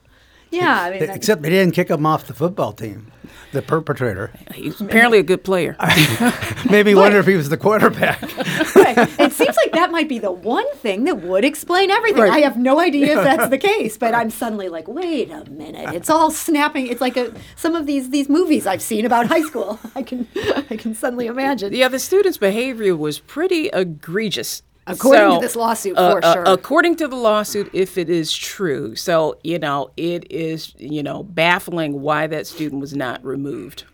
[0.51, 3.13] Yeah, I mean, except they didn't kick him off the football team.
[3.53, 4.33] The perpetrator.
[4.55, 5.77] He's apparently a good player.
[6.71, 8.21] Maybe wonder if he was the quarterback.
[8.77, 8.99] right.
[9.19, 12.23] It seems like that might be the one thing that would explain everything.
[12.23, 12.33] Right.
[12.33, 15.95] I have no idea if that's the case, but I'm suddenly like, wait a minute.
[15.95, 16.87] It's all snapping.
[16.89, 19.79] It's like a, some of these these movies I've seen about high school.
[19.95, 20.27] I can
[20.71, 21.73] I can suddenly imagine.
[21.73, 26.33] Yeah, the student's behavior was pretty egregious According so, to this lawsuit, uh, for uh,
[26.33, 26.45] sure.
[26.47, 28.95] according to the lawsuit, if it is true.
[28.95, 33.85] So, you know, it is, you know, baffling why that student was not removed.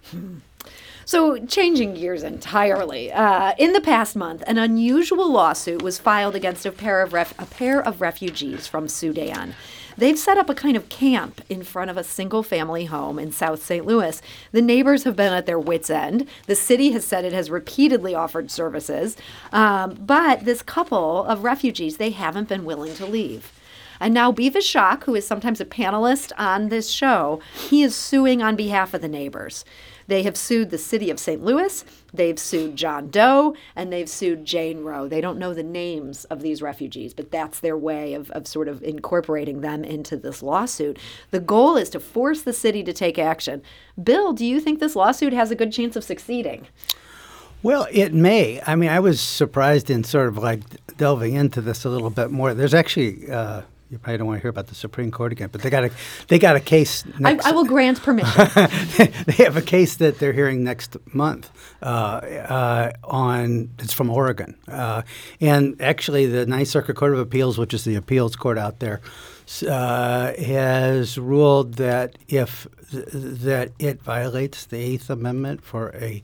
[1.04, 6.64] So, changing gears entirely, uh, in the past month, an unusual lawsuit was filed against
[6.64, 9.54] a pair of ref- a pair of refugees from Sudan.
[9.96, 13.32] They've set up a kind of camp in front of a single family home in
[13.32, 13.84] South St.
[13.84, 14.20] Louis.
[14.52, 16.28] The neighbors have been at their wits' end.
[16.46, 19.16] The city has said it has repeatedly offered services.
[19.52, 23.52] Um, but this couple of refugees, they haven't been willing to leave.
[24.00, 28.42] And now Bevis Schock, who is sometimes a panelist on this show, he is suing
[28.42, 29.64] on behalf of the neighbors.
[30.12, 31.42] They have sued the city of St.
[31.42, 35.08] Louis, they've sued John Doe, and they've sued Jane Roe.
[35.08, 38.68] They don't know the names of these refugees, but that's their way of, of sort
[38.68, 40.98] of incorporating them into this lawsuit.
[41.30, 43.62] The goal is to force the city to take action.
[44.04, 46.66] Bill, do you think this lawsuit has a good chance of succeeding?
[47.62, 48.60] Well, it may.
[48.66, 50.60] I mean, I was surprised in sort of like
[50.98, 52.52] delving into this a little bit more.
[52.52, 53.62] There's actually uh,
[53.92, 55.90] you probably don't want to hear about the Supreme Court again, but they got a
[56.28, 57.04] they got a case.
[57.22, 58.48] I, I, will grant permission.
[59.26, 61.50] they have a case that they're hearing next month
[61.82, 63.68] uh, uh, on.
[63.78, 65.02] It's from Oregon, uh,
[65.42, 69.02] and actually the Ninth Circuit Court of Appeals, which is the appeals court out there,
[69.68, 76.22] uh, has ruled that if th- that it violates the Eighth Amendment for a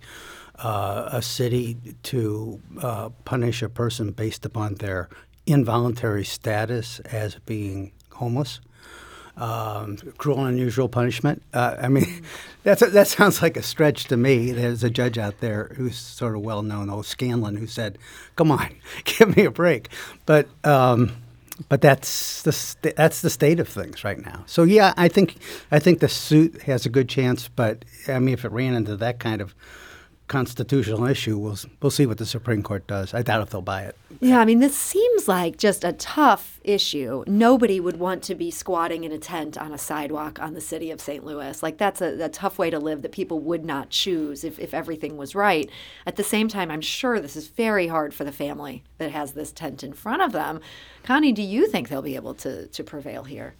[0.58, 5.08] uh, a city to uh, punish a person based upon their
[5.48, 8.60] involuntary status as being homeless.
[9.36, 11.42] Um, cruel and unusual punishment.
[11.54, 12.22] Uh, I mean,
[12.64, 14.50] that's a, that sounds like a stretch to me.
[14.50, 17.98] There's a judge out there who's sort of well known, old Scanlon, who said,
[18.34, 19.90] "Come on, give me a break."
[20.26, 21.12] But um,
[21.68, 24.42] but that's the st- that's the state of things right now.
[24.46, 25.36] So yeah, I think
[25.70, 27.46] I think the suit has a good chance.
[27.46, 29.54] But I mean, if it ran into that kind of
[30.28, 31.38] constitutional issue.
[31.38, 33.12] We'll we'll see what the Supreme Court does.
[33.14, 33.96] I doubt if they'll buy it.
[34.20, 37.24] Yeah, I mean, this seems like just a tough issue.
[37.26, 40.90] Nobody would want to be squatting in a tent on a sidewalk on the city
[40.90, 41.24] of St.
[41.24, 41.62] Louis.
[41.62, 44.74] Like that's a, a tough way to live that people would not choose if, if
[44.74, 45.70] everything was right.
[46.06, 49.32] At the same time, I'm sure this is very hard for the family that has
[49.32, 50.60] this tent in front of them.
[51.02, 53.54] Connie, do you think they'll be able to to prevail here?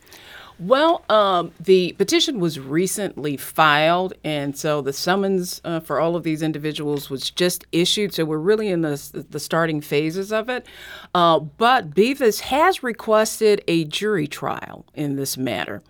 [0.60, 6.24] Well, um, the petition was recently filed, and so the summons uh, for all of
[6.24, 8.12] these individuals was just issued.
[8.12, 10.66] So we're really in the, the starting phases of it.
[11.14, 15.80] Uh, but Bevis has requested a jury trial in this matter,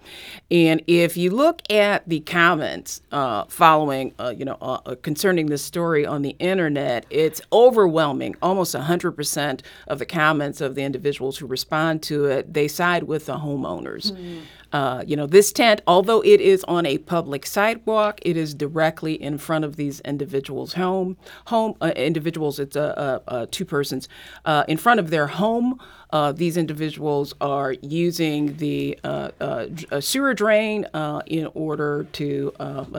[0.51, 5.47] and if you look at the comments uh, following, uh, you know, uh, uh, concerning
[5.47, 8.37] this story on the internet, it's overwhelming.
[8.43, 13.27] Almost 100% of the comments of the individuals who respond to it, they side with
[13.27, 14.13] the homeowners.
[14.13, 14.43] Mm.
[14.73, 19.15] Uh, you know, this tent, although it is on a public sidewalk, it is directly
[19.15, 21.17] in front of these individuals' home.
[21.47, 24.09] Home uh, individuals, it's uh, two persons
[24.45, 25.79] uh, in front of their home.
[26.11, 32.53] Uh, these individuals are using the uh, uh, sewer drain uh, in order to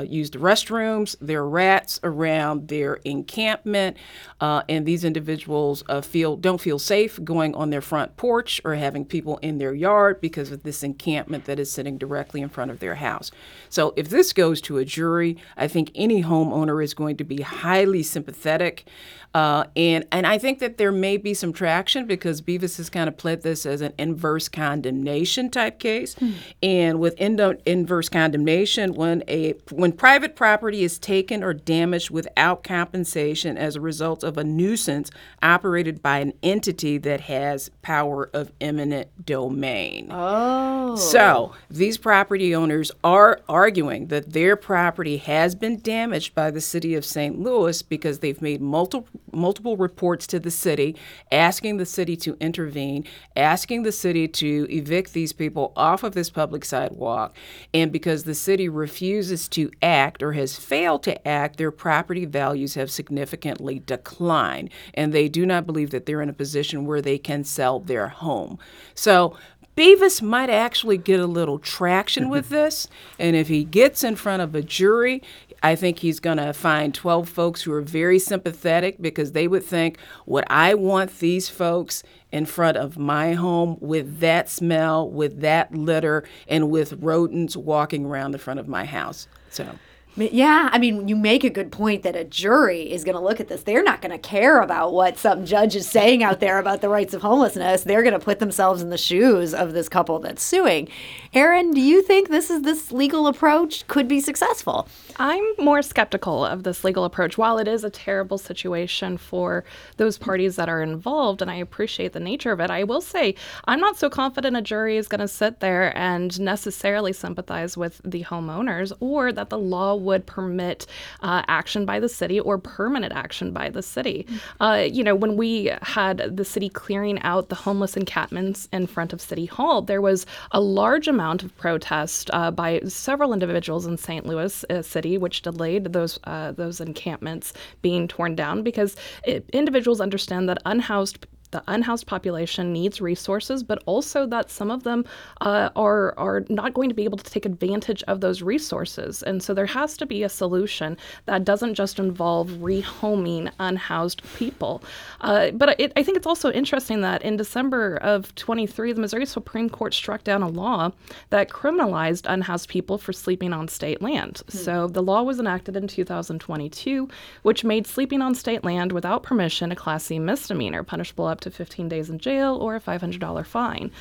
[0.08, 1.16] use the restrooms.
[1.20, 3.98] There are rats around their encampment,
[4.40, 9.38] and these individuals feel don't feel safe going on their front porch or having people
[9.38, 12.96] in their yard because of this encampment that is sitting directly in front of their
[12.96, 13.32] house.
[13.70, 17.42] So, if this goes to a jury, I think any homeowner is going to be
[17.42, 18.86] highly sympathetic.
[19.34, 22.99] Uh, and and I think that there may be some traction because Bevis has kind
[23.08, 26.16] of played this as an inverse condemnation type case.
[26.16, 26.32] Hmm.
[26.62, 33.58] And with inverse condemnation, when a when private property is taken or damaged without compensation
[33.58, 39.26] as a result of a nuisance operated by an entity that has power of eminent
[39.26, 40.08] domain.
[40.12, 40.96] Oh.
[40.96, 46.96] So these property owners are arguing that their property has been damaged by the city
[46.96, 47.40] of St.
[47.40, 50.96] Louis because they've made multiple multiple reports to the city,
[51.32, 52.89] asking the city to intervene,
[53.36, 57.36] asking the city to evict these people off of this public sidewalk.
[57.74, 62.76] And because the city refuses to act or has failed to act, their property values
[62.76, 64.70] have significantly declined.
[64.94, 68.08] And they do not believe that they're in a position where they can sell their
[68.08, 68.60] home.
[68.96, 69.38] So
[69.80, 72.90] Bevis might actually get a little traction with this.
[73.18, 75.24] And if he gets in front of a jury,
[75.64, 79.64] I think he's going to find 12 folks who are very sympathetic because they would
[79.64, 85.42] think, would I want these folks in front of my home with that smell, with
[85.42, 89.28] that litter, and with rodents walking around the front of my house?
[89.50, 89.68] So.
[90.16, 93.40] Yeah, I mean, you make a good point that a jury is going to look
[93.40, 93.64] at this.
[93.64, 96.90] They're not going to care about what some judge is saying out there about the
[96.90, 97.84] rights of homelessness.
[97.84, 100.90] They're going to put themselves in the shoes of this couple that's suing.
[101.34, 104.90] Erin, do you think this is this legal approach could be successful?
[105.18, 107.38] I'm more skeptical of this legal approach.
[107.38, 109.64] While it is a terrible situation for
[109.98, 113.36] those parties that are involved, and I appreciate the nature of it, I will say
[113.66, 118.02] I'm not so confident a jury is going to sit there and necessarily sympathize with
[118.04, 120.86] the homeowners or that the law would permit
[121.22, 124.26] uh, action by the city or permanent action by the city.
[124.60, 129.14] Uh, you know, when we had the city clearing out the homeless encampments in front
[129.14, 133.98] of City Hall, there was a large amount of protest uh, by several individuals in
[133.98, 134.26] St.
[134.26, 140.02] Louis uh, City, which delayed those uh, those encampments being torn down because it, individuals
[140.02, 145.06] understand that unhoused the unhoused population needs resources, but also that some of them
[145.42, 149.24] uh, are are not going to be able to take advantage of those resources.
[149.24, 154.84] And so there has to be a solution that doesn't just involve rehoming unhoused people.
[155.22, 159.26] Uh, but it, I think it's also interesting that in December of 23, the Missouri
[159.26, 160.92] Supreme Court struck down a law
[161.30, 164.42] that criminalized unhoused people for sleeping on state land.
[164.52, 164.58] Hmm.
[164.58, 167.10] So the law was enacted in 2022,
[167.44, 171.52] which made sleeping on state land without permission a Class C misdemeanor, punishable up to
[171.52, 173.92] 15 days in jail or a $500 fine.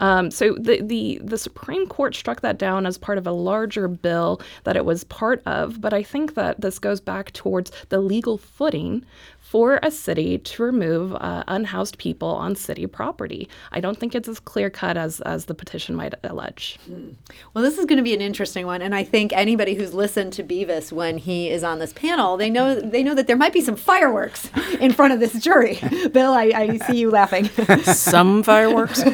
[0.00, 3.88] Um, so the, the the Supreme Court struck that down as part of a larger
[3.88, 5.80] bill that it was part of.
[5.80, 9.04] But I think that this goes back towards the legal footing
[9.48, 13.48] for a city to remove uh, unhoused people on city property.
[13.72, 16.78] I don't think it's as clear cut as, as the petition might allege.
[16.90, 17.14] Mm.
[17.54, 20.34] Well, this is going to be an interesting one, and I think anybody who's listened
[20.34, 23.54] to Bevis when he is on this panel, they know they know that there might
[23.54, 25.78] be some fireworks in front of this jury.
[26.12, 27.48] Bill, I, I see you laughing.
[27.84, 29.02] some fireworks.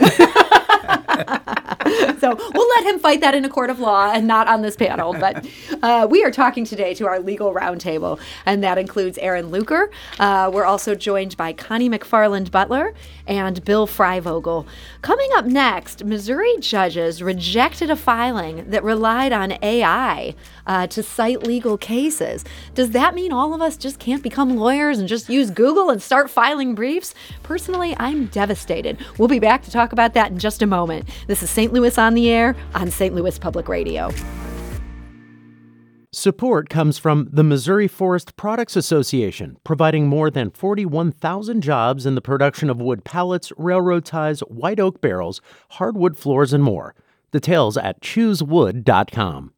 [2.18, 4.76] so we'll let him fight that in a court of law and not on this
[4.76, 5.12] panel.
[5.12, 5.46] But
[5.82, 9.88] uh, we are talking today to our legal roundtable, and that includes Erin Lueker.
[10.18, 12.94] Uh, we're also joined by Connie McFarland Butler
[13.26, 14.66] and Bill Freivogel.
[15.02, 20.34] Coming up next, Missouri judges rejected a filing that relied on AI
[20.66, 22.44] uh, to cite legal cases.
[22.74, 26.02] Does that mean all of us just can't become lawyers and just use Google and
[26.02, 27.14] start filing briefs?
[27.42, 28.98] Personally, I'm devastated.
[29.18, 31.08] We'll be back to talk about that in just a moment.
[31.26, 31.72] This is St.
[31.74, 33.14] Louis on the Air on St.
[33.14, 34.10] Louis Public Radio.
[36.12, 42.20] Support comes from the Missouri Forest Products Association, providing more than 41,000 jobs in the
[42.20, 46.94] production of wood pallets, railroad ties, white oak barrels, hardwood floors, and more.
[47.32, 49.53] Details at choosewood.com.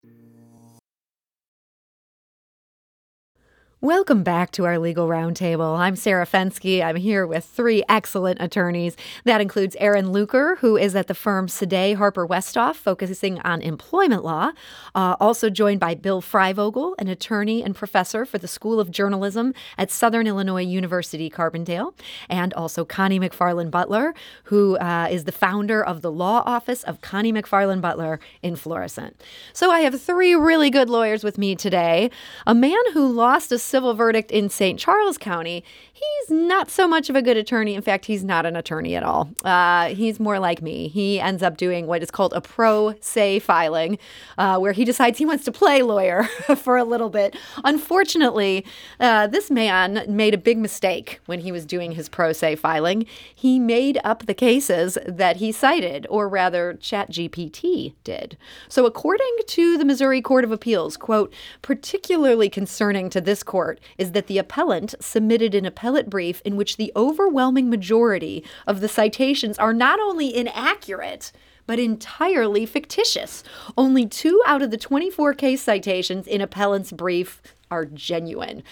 [3.86, 5.78] Welcome back to our legal roundtable.
[5.78, 6.84] I'm Sarah Fenske.
[6.84, 8.96] I'm here with three excellent attorneys.
[9.22, 14.24] That includes Erin Lueker, who is at the firm Sedey Harper Westhoff, focusing on employment
[14.24, 14.50] law.
[14.96, 19.54] Uh, also joined by Bill Freivogel, an attorney and professor for the School of Journalism
[19.78, 21.94] at Southern Illinois University, Carbondale,
[22.28, 24.14] and also Connie McFarland Butler,
[24.46, 29.22] who uh, is the founder of the law office of Connie McFarland Butler in Florissant.
[29.52, 32.10] So I have three really good lawyers with me today.
[32.48, 34.78] A man who lost a civil verdict in St.
[34.78, 35.62] Charles County,
[35.96, 37.74] he's not so much of a good attorney.
[37.74, 39.30] In fact, he's not an attorney at all.
[39.44, 40.88] Uh, he's more like me.
[40.88, 43.98] He ends up doing what is called a pro se filing,
[44.36, 46.24] uh, where he decides he wants to play lawyer
[46.56, 47.36] for a little bit.
[47.64, 48.64] Unfortunately,
[49.00, 53.06] uh, this man made a big mistake when he was doing his pro se filing.
[53.34, 58.36] He made up the cases that he cited, or rather, ChatGPT did.
[58.68, 61.32] So, according to the Missouri Court of Appeals, quote,
[61.62, 66.76] particularly concerning to this court is that the appellant submitted an appellate brief in which
[66.76, 71.32] the overwhelming majority of the citations are not only inaccurate,
[71.66, 73.42] but entirely fictitious.
[73.76, 78.62] Only two out of the 24 case citations in appellant's brief are genuine.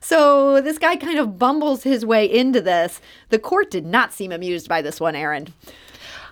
[0.00, 3.00] So this guy kind of bumbles his way into this.
[3.30, 5.48] The court did not seem amused by this one, Erin.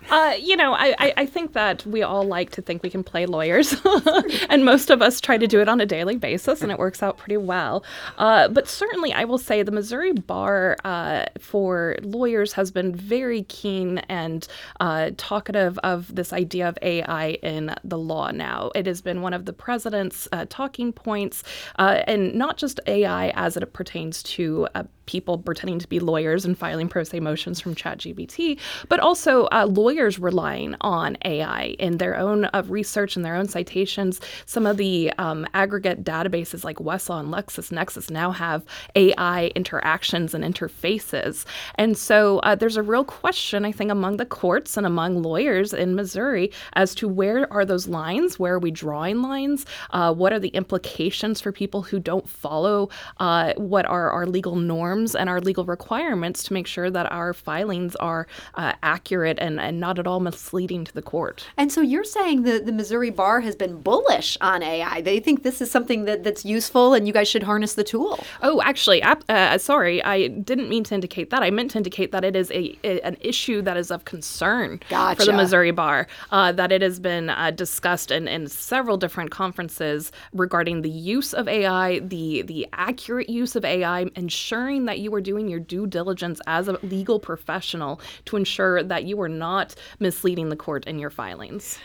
[0.09, 3.25] Uh, you know, I, I think that we all like to think we can play
[3.25, 3.75] lawyers,
[4.49, 7.01] and most of us try to do it on a daily basis, and it works
[7.01, 7.83] out pretty well.
[8.17, 13.43] Uh, but certainly, I will say the Missouri bar uh, for lawyers has been very
[13.43, 14.47] keen and
[14.79, 18.71] uh, talkative of this idea of AI in the law now.
[18.75, 21.43] It has been one of the president's uh, talking points,
[21.77, 24.67] and not just AI as it pertains to
[25.05, 29.65] people pretending to be lawyers and filing pro se motions from ChatGPT, but also uh,
[29.93, 34.19] lawyers relying on AI in their own uh, research and their own citations.
[34.45, 38.65] Some of the um, aggregate databases like Westlaw and LexisNexis now have
[38.95, 41.45] AI interactions and interfaces.
[41.75, 45.73] And so uh, there's a real question, I think, among the courts and among lawyers
[45.73, 48.39] in Missouri as to where are those lines?
[48.39, 49.65] Where are we drawing lines?
[49.91, 52.89] Uh, what are the implications for people who don't follow
[53.19, 55.13] uh, what are our legal norms?
[55.15, 59.79] and our legal requirements to make sure that our filings are uh, accurate and, and
[59.83, 61.45] not at all misleading to the court.
[61.57, 65.01] And so you're saying that the Missouri bar has been bullish on AI.
[65.01, 68.23] They think this is something that, that's useful and you guys should harness the tool.
[68.41, 71.43] Oh, actually, uh, sorry, I didn't mean to indicate that.
[71.43, 74.79] I meant to indicate that it is a, a an issue that is of concern
[74.89, 75.19] gotcha.
[75.19, 79.31] for the Missouri bar, uh, that it has been uh, discussed in, in several different
[79.31, 85.13] conferences regarding the use of AI, the, the accurate use of AI, ensuring that you
[85.13, 89.72] are doing your due diligence as a legal professional to ensure that you are not
[89.99, 91.79] misleading the court in your filings.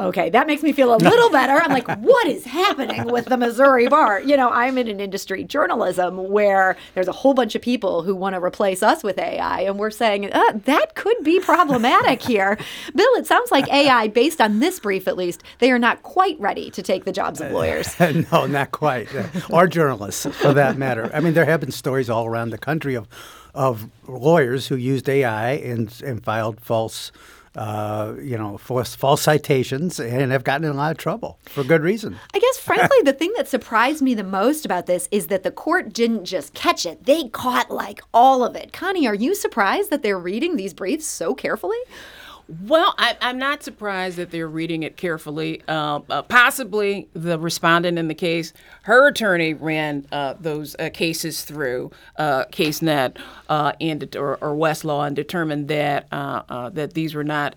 [0.00, 1.52] Okay, that makes me feel a little better.
[1.52, 4.22] I'm like, what is happening with the Missouri bar?
[4.22, 8.16] You know, I'm in an industry journalism where there's a whole bunch of people who
[8.16, 12.56] want to replace us with AI, and we're saying uh, that could be problematic here.
[12.96, 16.40] Bill, it sounds like AI, based on this brief at least, they are not quite
[16.40, 17.94] ready to take the jobs of lawyers.
[18.32, 21.10] no, not quite, uh, or journalists for that matter.
[21.12, 23.08] I mean, there have been stories all around the country of
[23.54, 27.12] of lawyers who used AI and and filed false
[27.54, 31.62] uh, you know, false, false citations and have gotten in a lot of trouble for
[31.62, 32.18] good reason.
[32.34, 35.50] I guess, frankly, the thing that surprised me the most about this is that the
[35.50, 38.72] court didn't just catch it, they caught like all of it.
[38.72, 41.78] Connie, are you surprised that they're reading these briefs so carefully?
[42.48, 45.62] Well, I, am not surprised that they're reading it carefully.
[45.68, 51.44] Uh, uh, possibly the respondent in the case, her attorney ran uh, those uh, cases
[51.44, 53.16] through uh, CaseNet
[53.48, 57.54] uh, and or, or, Westlaw and determined that that these were not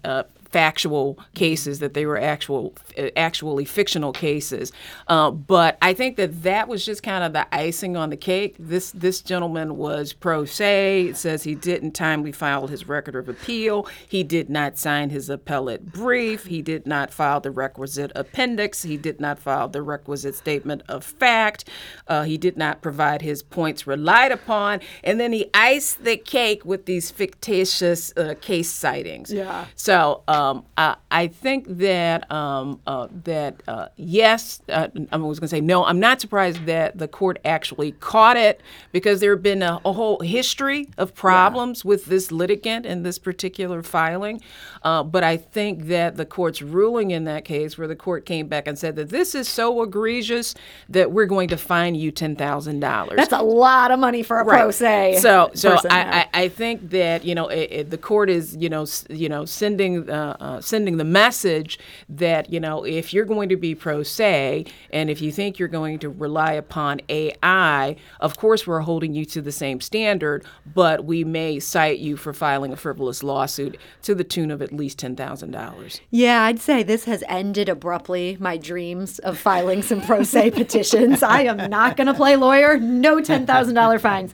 [0.55, 2.73] factual cases that they were actual
[3.17, 4.71] actually fictional cases.
[5.09, 8.55] Uh, but I think that that was just kind of the icing on the cake.
[8.57, 11.07] This this gentleman was pro se.
[11.09, 13.85] It says he didn't timely file his record of appeal.
[14.07, 16.45] He did not sign his appellate brief.
[16.45, 18.83] He did not file the requisite appendix.
[18.83, 21.67] He did not file the requisite statement of fact.
[22.07, 24.79] Uh, he did not provide his points relied upon.
[25.03, 29.33] And then he iced the cake with these fictitious uh, case sightings.
[29.33, 29.65] Yeah.
[29.75, 35.39] So uh, um, I, I, think that um, uh, that uh, yes, uh, I was
[35.39, 35.85] going to say no.
[35.85, 39.93] I'm not surprised that the court actually caught it because there have been a, a
[39.93, 41.89] whole history of problems yeah.
[41.89, 44.41] with this litigant and this particular filing.
[44.83, 48.47] Uh, but I think that the court's ruling in that case, where the court came
[48.47, 50.53] back and said that this is so egregious
[50.89, 53.17] that we're going to fine you ten thousand dollars.
[53.17, 54.59] That's a lot of money for a right.
[54.59, 55.19] pro se.
[55.19, 58.69] So, so I, I, I, think that you know it, it, the court is you
[58.69, 61.79] know you know sending uh, uh, sending the message
[62.09, 65.67] that you know if you're going to be pro se and if you think you're
[65.67, 71.05] going to rely upon AI, of course we're holding you to the same standard, but
[71.05, 74.99] we may cite you for filing a frivolous lawsuit to the tune of at least
[74.99, 76.01] ten thousand dollars.
[76.09, 81.23] Yeah, I'd say this has ended abruptly my dreams of filing some pro se petitions.
[81.23, 82.77] I am not going to play lawyer.
[82.77, 84.33] No ten thousand dollar fines.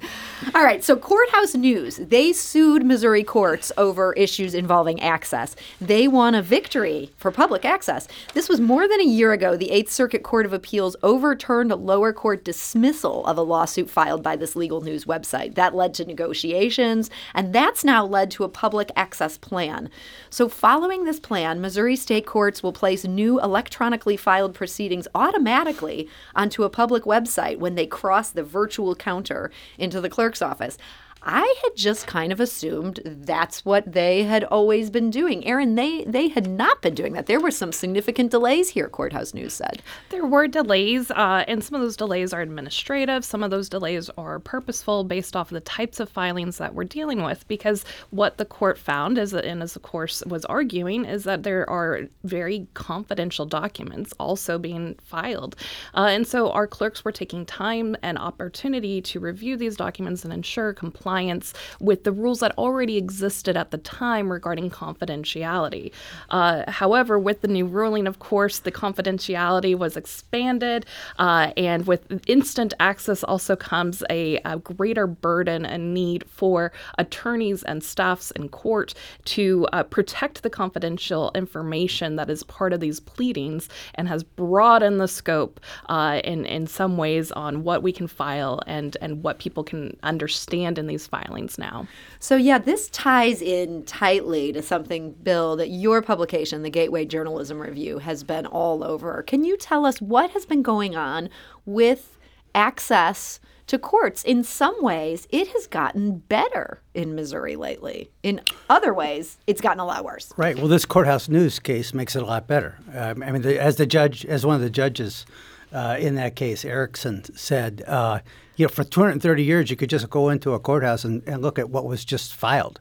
[0.56, 5.56] All right, so Courthouse News they sued Missouri courts over issues involving access.
[5.82, 8.08] They won a victory for public access.
[8.36, 9.58] This was more than a year ago.
[9.58, 14.22] The Eighth Circuit Court of Appeals overturned a lower court dismissal of a lawsuit filed
[14.22, 15.56] by this legal news website.
[15.56, 19.90] That led to negotiations, and that's now led to a public access plan.
[20.30, 26.62] So, following this plan, Missouri state courts will place new electronically filed proceedings automatically onto
[26.64, 30.78] a public website when they cross the virtual counter into the clerk's office.
[31.24, 35.45] I had just kind of assumed that's what they had always been doing.
[35.45, 37.28] Erin, they they had not been doing that.
[37.28, 38.89] There were some significant delays here.
[38.89, 43.24] Courthouse News said there were delays, uh, and some of those delays are administrative.
[43.24, 46.86] Some of those delays are purposeful, based off of the types of filings that we're
[46.86, 47.47] dealing with.
[47.47, 51.43] Because what the court found is that, and as the course was arguing, is that
[51.43, 55.55] there are very confidential documents also being filed,
[55.93, 60.34] uh, and so our clerks were taking time and opportunity to review these documents and
[60.34, 65.91] ensure compliance compliance with the rules that already existed at the time regarding confidentiality.
[66.30, 70.86] Uh, however, with the new ruling, of course, the confidentiality was expanded,
[71.20, 77.64] uh, and with instant access also comes a, a, greater burden and need for attorneys
[77.64, 78.93] and staffs in court
[79.26, 85.01] to uh, protect the confidential information that is part of these pleadings and has broadened
[85.01, 85.59] the scope
[85.89, 89.97] uh, in, in some ways on what we can file and, and what people can
[90.03, 91.88] understand in these these filings now.
[92.20, 97.60] So, yeah, this ties in tightly to something, Bill, that your publication, the Gateway Journalism
[97.60, 99.24] Review, has been all over.
[99.24, 101.30] Can you tell us what has been going on
[101.66, 102.18] with
[102.54, 103.39] access?
[103.68, 104.22] to courts.
[104.24, 108.12] In some ways, it has gotten better in Missouri lately.
[108.22, 110.34] In other ways, it's gotten a lot worse.
[110.36, 110.58] Right.
[110.58, 112.78] Well, this courthouse news case makes it a lot better.
[112.93, 115.26] Um, I mean, the, as the judge, as one of the judges
[115.72, 118.20] uh, in that case, Erickson said, uh,
[118.62, 121.57] you know, for 230 years, you could just go into a courthouse and, and look
[121.57, 122.80] at what was just filed.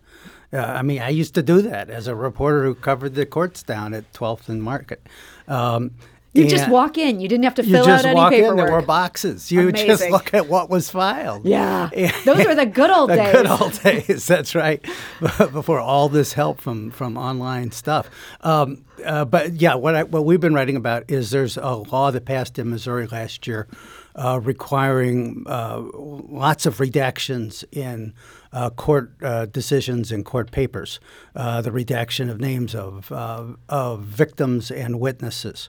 [0.53, 3.63] Uh, I mean, I used to do that as a reporter who covered the courts
[3.63, 5.07] down at 12th and Market.
[5.49, 5.93] Um,
[6.35, 7.19] You just walk in.
[7.21, 8.59] You didn't have to fill out any walk paperwork.
[8.59, 8.65] in.
[8.65, 9.51] There were boxes.
[9.51, 11.45] You just look at what was filed.
[11.47, 11.89] Yeah.
[12.25, 13.33] Those were the good old the days.
[13.33, 14.27] good old days.
[14.27, 14.85] That's right.
[15.39, 18.11] Before all this help from from online stuff.
[18.43, 22.11] Um, uh, but yeah, what I, what we've been writing about is there's a law
[22.11, 23.67] that passed in Missouri last year,
[24.15, 28.15] uh, requiring uh, lots of redactions in.
[28.53, 30.99] Uh, court uh, decisions and court papers,
[31.37, 35.69] uh, the redaction of names of uh, of victims and witnesses,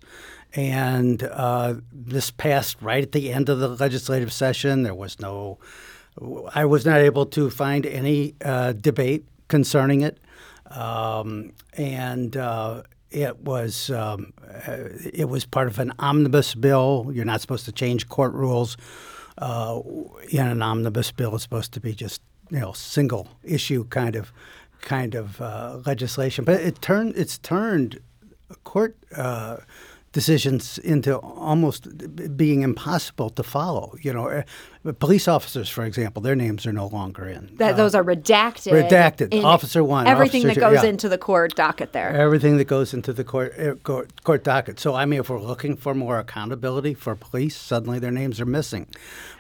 [0.55, 1.19] and
[1.93, 4.81] this passed right at the end of the legislative session.
[4.81, 5.59] There was no
[6.55, 10.17] I was not able to find any debate concerning it,
[10.71, 12.35] um, and
[13.11, 14.33] it was um,
[14.67, 14.77] uh,
[15.13, 17.09] it was part of an omnibus bill.
[17.13, 18.77] You're not supposed to change court rules
[19.37, 19.81] uh,
[20.29, 21.35] in an omnibus bill.
[21.35, 24.31] It's supposed to be just you know single issue kind of
[24.81, 26.45] kind of uh, legislation.
[26.45, 27.99] But it turned it's turned
[28.63, 28.95] court.
[29.15, 29.57] Uh,
[30.13, 31.87] decisions into almost
[32.35, 33.95] being impossible to follow.
[34.01, 34.43] You know,
[34.83, 37.49] uh, police officers, for example, their names are no longer in.
[37.57, 38.71] That those are redacted.
[38.71, 39.43] redacted.
[39.43, 40.89] Officer one, Everything officer that two, goes yeah.
[40.89, 42.09] into the court docket there.
[42.09, 44.79] Everything that goes into the court, uh, court court docket.
[44.79, 48.45] So I mean, if we're looking for more accountability for police, suddenly their names are
[48.45, 48.87] missing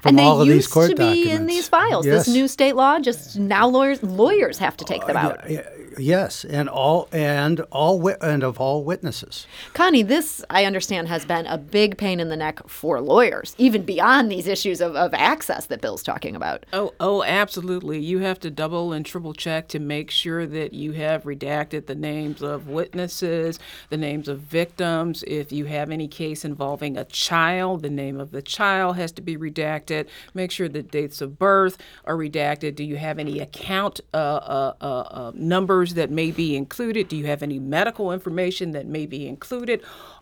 [0.01, 1.15] from and all of these court documents.
[1.15, 1.41] to be documents.
[1.41, 2.05] in these files.
[2.05, 2.25] Yes.
[2.25, 5.49] This new state law just now lawyers lawyers have to take them out.
[5.49, 5.67] Yeah,
[5.97, 9.47] yes, and all and all and of all witnesses.
[9.73, 13.83] Connie, this I understand has been a big pain in the neck for lawyers, even
[13.83, 16.65] beyond these issues of, of access that Bill's talking about.
[16.73, 17.99] Oh, oh, absolutely.
[17.99, 21.95] You have to double and triple check to make sure that you have redacted the
[21.95, 23.57] names of witnesses,
[23.89, 25.23] the names of victims.
[25.25, 29.21] If you have any case involving a child, the name of the child has to
[29.21, 30.07] be redacted.
[30.33, 32.75] Make sure the dates of birth are redacted.
[32.75, 37.07] Do you have any account uh, uh, uh, uh, numbers that may be included?
[37.07, 39.81] Do you have any medical information that may be included?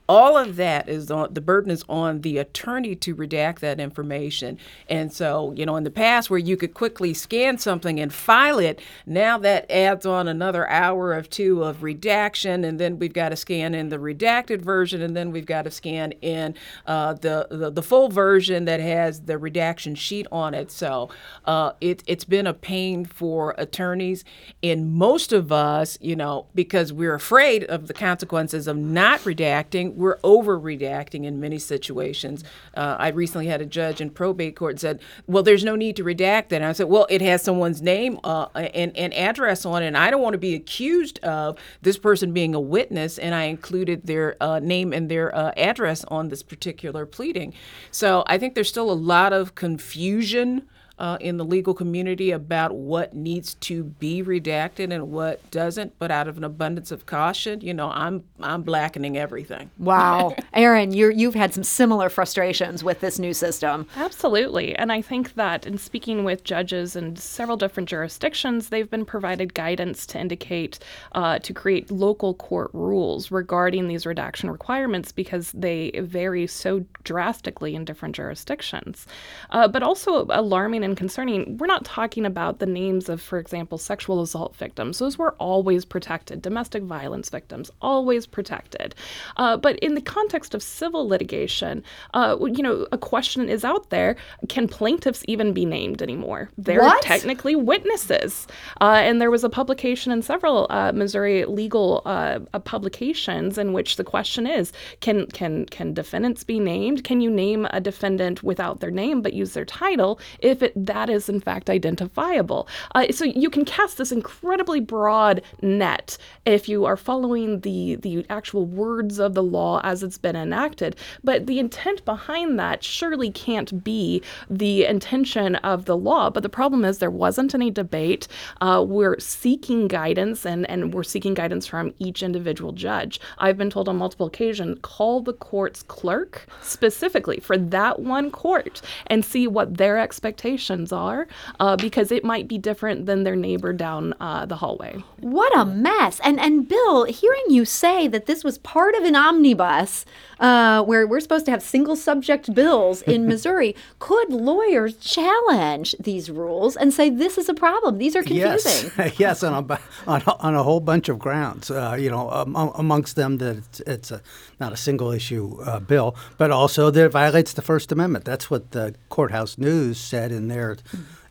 [0.09, 4.57] All of that is on the burden is on the attorney to redact that information.
[4.89, 8.57] And so you know in the past where you could quickly scan something and file
[8.57, 13.29] it now that adds on another hour or two of redaction and then we've got
[13.29, 16.55] to scan in the redacted version and then we've got to scan in
[16.87, 20.71] uh, the, the the full version that has the redaction sheet on it.
[20.71, 21.09] So
[21.45, 24.25] uh, it, it's been a pain for attorneys
[24.63, 29.98] and most of us you know because we're afraid of the consequences of not redacting
[29.99, 32.43] we're over redacting in many situations.
[32.75, 36.03] Uh, I recently had a judge in probate court said, "Well, there's no need to
[36.03, 39.83] redact that." And I said, "Well, it has someone's name uh, and, and address on
[39.83, 43.35] it, and I don't want to be accused of this person being a witness." And
[43.35, 47.53] I included their uh, name and their uh, address on this particular pleading.
[47.91, 50.67] So I think there's still a lot of confusion
[50.99, 55.97] uh, in the legal community about what needs to be redacted and what doesn't.
[55.97, 59.71] But out of an abundance of caution, you know, I'm I'm blackening everything.
[59.77, 60.35] Wow.
[60.53, 63.87] Erin, you you've had some similar frustrations with this new system.
[63.95, 64.75] Absolutely.
[64.75, 69.53] And I think that in speaking with judges in several different jurisdictions, they've been provided
[69.53, 70.79] guidance to indicate,
[71.13, 77.75] uh, to create local court rules regarding these redaction requirements because they vary so drastically
[77.75, 79.07] in different jurisdictions.
[79.51, 83.77] Uh, but also alarming and concerning, we're not talking about the names of, for example,
[83.77, 84.99] sexual assault victims.
[84.99, 86.41] Those were always protected.
[86.41, 88.95] Domestic violence victims, always protected.
[89.37, 91.83] Uh, but in the context of civil litigation,
[92.13, 94.15] uh, you know, a question is out there
[94.49, 96.49] can plaintiffs even be named anymore?
[96.57, 97.01] They're What?
[97.03, 98.47] technically witnesses.
[98.81, 103.73] Uh, and there was a publication in several uh, Missouri legal uh, uh, publications in
[103.73, 107.03] which the question is can, can, can defendants be named?
[107.03, 111.09] Can you name a defendant without their name but use their title if it, that
[111.09, 112.67] is in fact identifiable?
[112.95, 118.25] Uh, so you can cast this incredibly broad net if you are following the, the
[118.29, 120.95] actual words of the law as it's been enacted.
[121.23, 126.29] But the intent behind that surely can't be the intention of the law.
[126.29, 128.27] But the problem is there wasn't any debate.
[128.61, 133.19] Uh, we're seeking guidance, and, and we're seeking guidance from each individual judge.
[133.37, 138.81] I've been told on multiple occasions call the court's clerk specifically for that one court
[139.07, 141.27] and see what their expectations are,
[141.59, 145.03] uh, because it might be different than their neighbor down uh, the hallway.
[145.19, 146.19] What a mess.
[146.23, 150.05] And and Bill, hearing you say that this was part of an omnibus
[150.39, 156.29] uh, where we're supposed to have single subject bills in Missouri, could lawyers challenge these
[156.29, 157.97] rules and say this is a problem?
[157.97, 158.91] These are confusing.
[158.99, 161.71] Yes, yes, on a, on a, on a whole bunch of grounds.
[161.71, 164.21] Uh, you know, um, amongst them that it's, it's a,
[164.59, 168.25] not a single issue uh, bill, but also that it violates the First Amendment.
[168.25, 170.77] That's what the Courthouse News said in their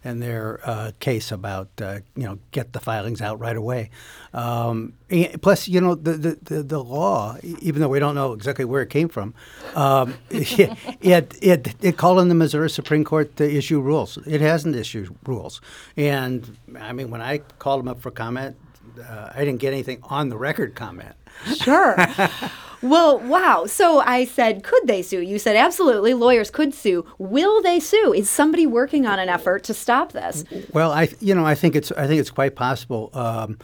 [0.04, 3.90] in their uh, case about uh, you know get the filings out right away.
[4.32, 4.94] Um,
[5.42, 8.82] plus, you know the, the, the, the, law, even though we don't know exactly where
[8.82, 9.34] it came from,
[9.74, 14.18] um, it, it, it it called on the Missouri Supreme Court to issue rules.
[14.26, 15.60] It hasn't issued rules,
[15.96, 18.56] and I mean when I called them up for comment,
[19.00, 21.14] uh, I didn't get anything on the record comment.
[21.56, 21.96] Sure.
[22.82, 23.66] well, wow.
[23.66, 25.20] So I said, could they sue?
[25.20, 26.14] You said, absolutely.
[26.14, 27.04] Lawyers could sue.
[27.18, 28.12] Will they sue?
[28.12, 30.44] Is somebody working on an effort to stop this?
[30.72, 33.10] Well, I, you know, I think it's, I think it's quite possible.
[33.12, 33.58] Um,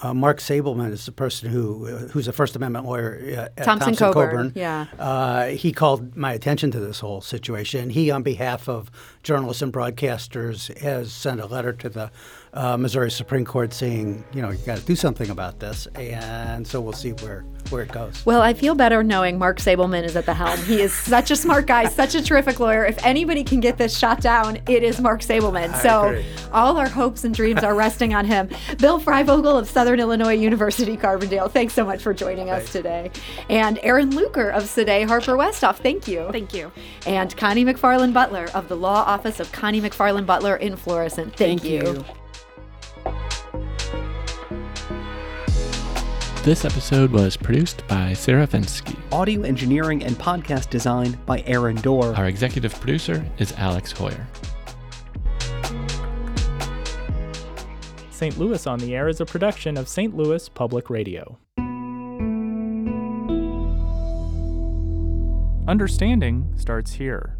[0.00, 3.64] uh, Mark Sableman is the person who uh, who's a First Amendment lawyer uh, at
[3.64, 4.30] Thompson, Thompson Coburn.
[4.30, 4.52] Coburn.
[4.54, 4.86] Yeah.
[4.98, 7.90] Uh, he called my attention to this whole situation.
[7.90, 8.90] He, on behalf of
[9.22, 12.10] journalists and broadcasters, has sent a letter to the
[12.54, 15.86] uh, Missouri Supreme Court saying, you know, you got to do something about this.
[15.96, 18.24] And so we'll see where where it goes.
[18.26, 20.58] Well, I feel better knowing Mark Sableman is at the helm.
[20.64, 22.84] He is such a smart guy, such a terrific lawyer.
[22.84, 25.72] If anybody can get this shot down, it is Mark Sableman.
[25.72, 26.24] I so agree.
[26.52, 28.50] all our hopes and dreams are resting on him.
[28.78, 33.10] Bill Freivogel of Southern Illinois University Carbondale, thanks so much for joining us today.
[33.48, 36.28] And Erin Lueker of Sedey Harper Westhoff, thank you.
[36.32, 36.70] Thank you.
[37.06, 41.62] And Connie McFarland Butler of the Law Office of Connie McFarland Butler in Florissant, thank,
[41.62, 42.04] Thank you.
[46.44, 48.94] This episode was produced by Sarah Fenske.
[49.10, 52.14] Audio engineering and podcast design by Aaron Doerr.
[52.16, 54.26] Our executive producer is Alex Heuer.
[58.10, 58.36] St.
[58.36, 60.14] Louis on the Air is a production of St.
[60.14, 61.38] Louis Public Radio.
[65.66, 67.38] Understanding starts here.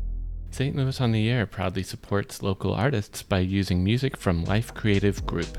[0.50, 0.74] St.
[0.74, 5.58] Louis on the Air proudly supports local artists by using music from Life Creative Group.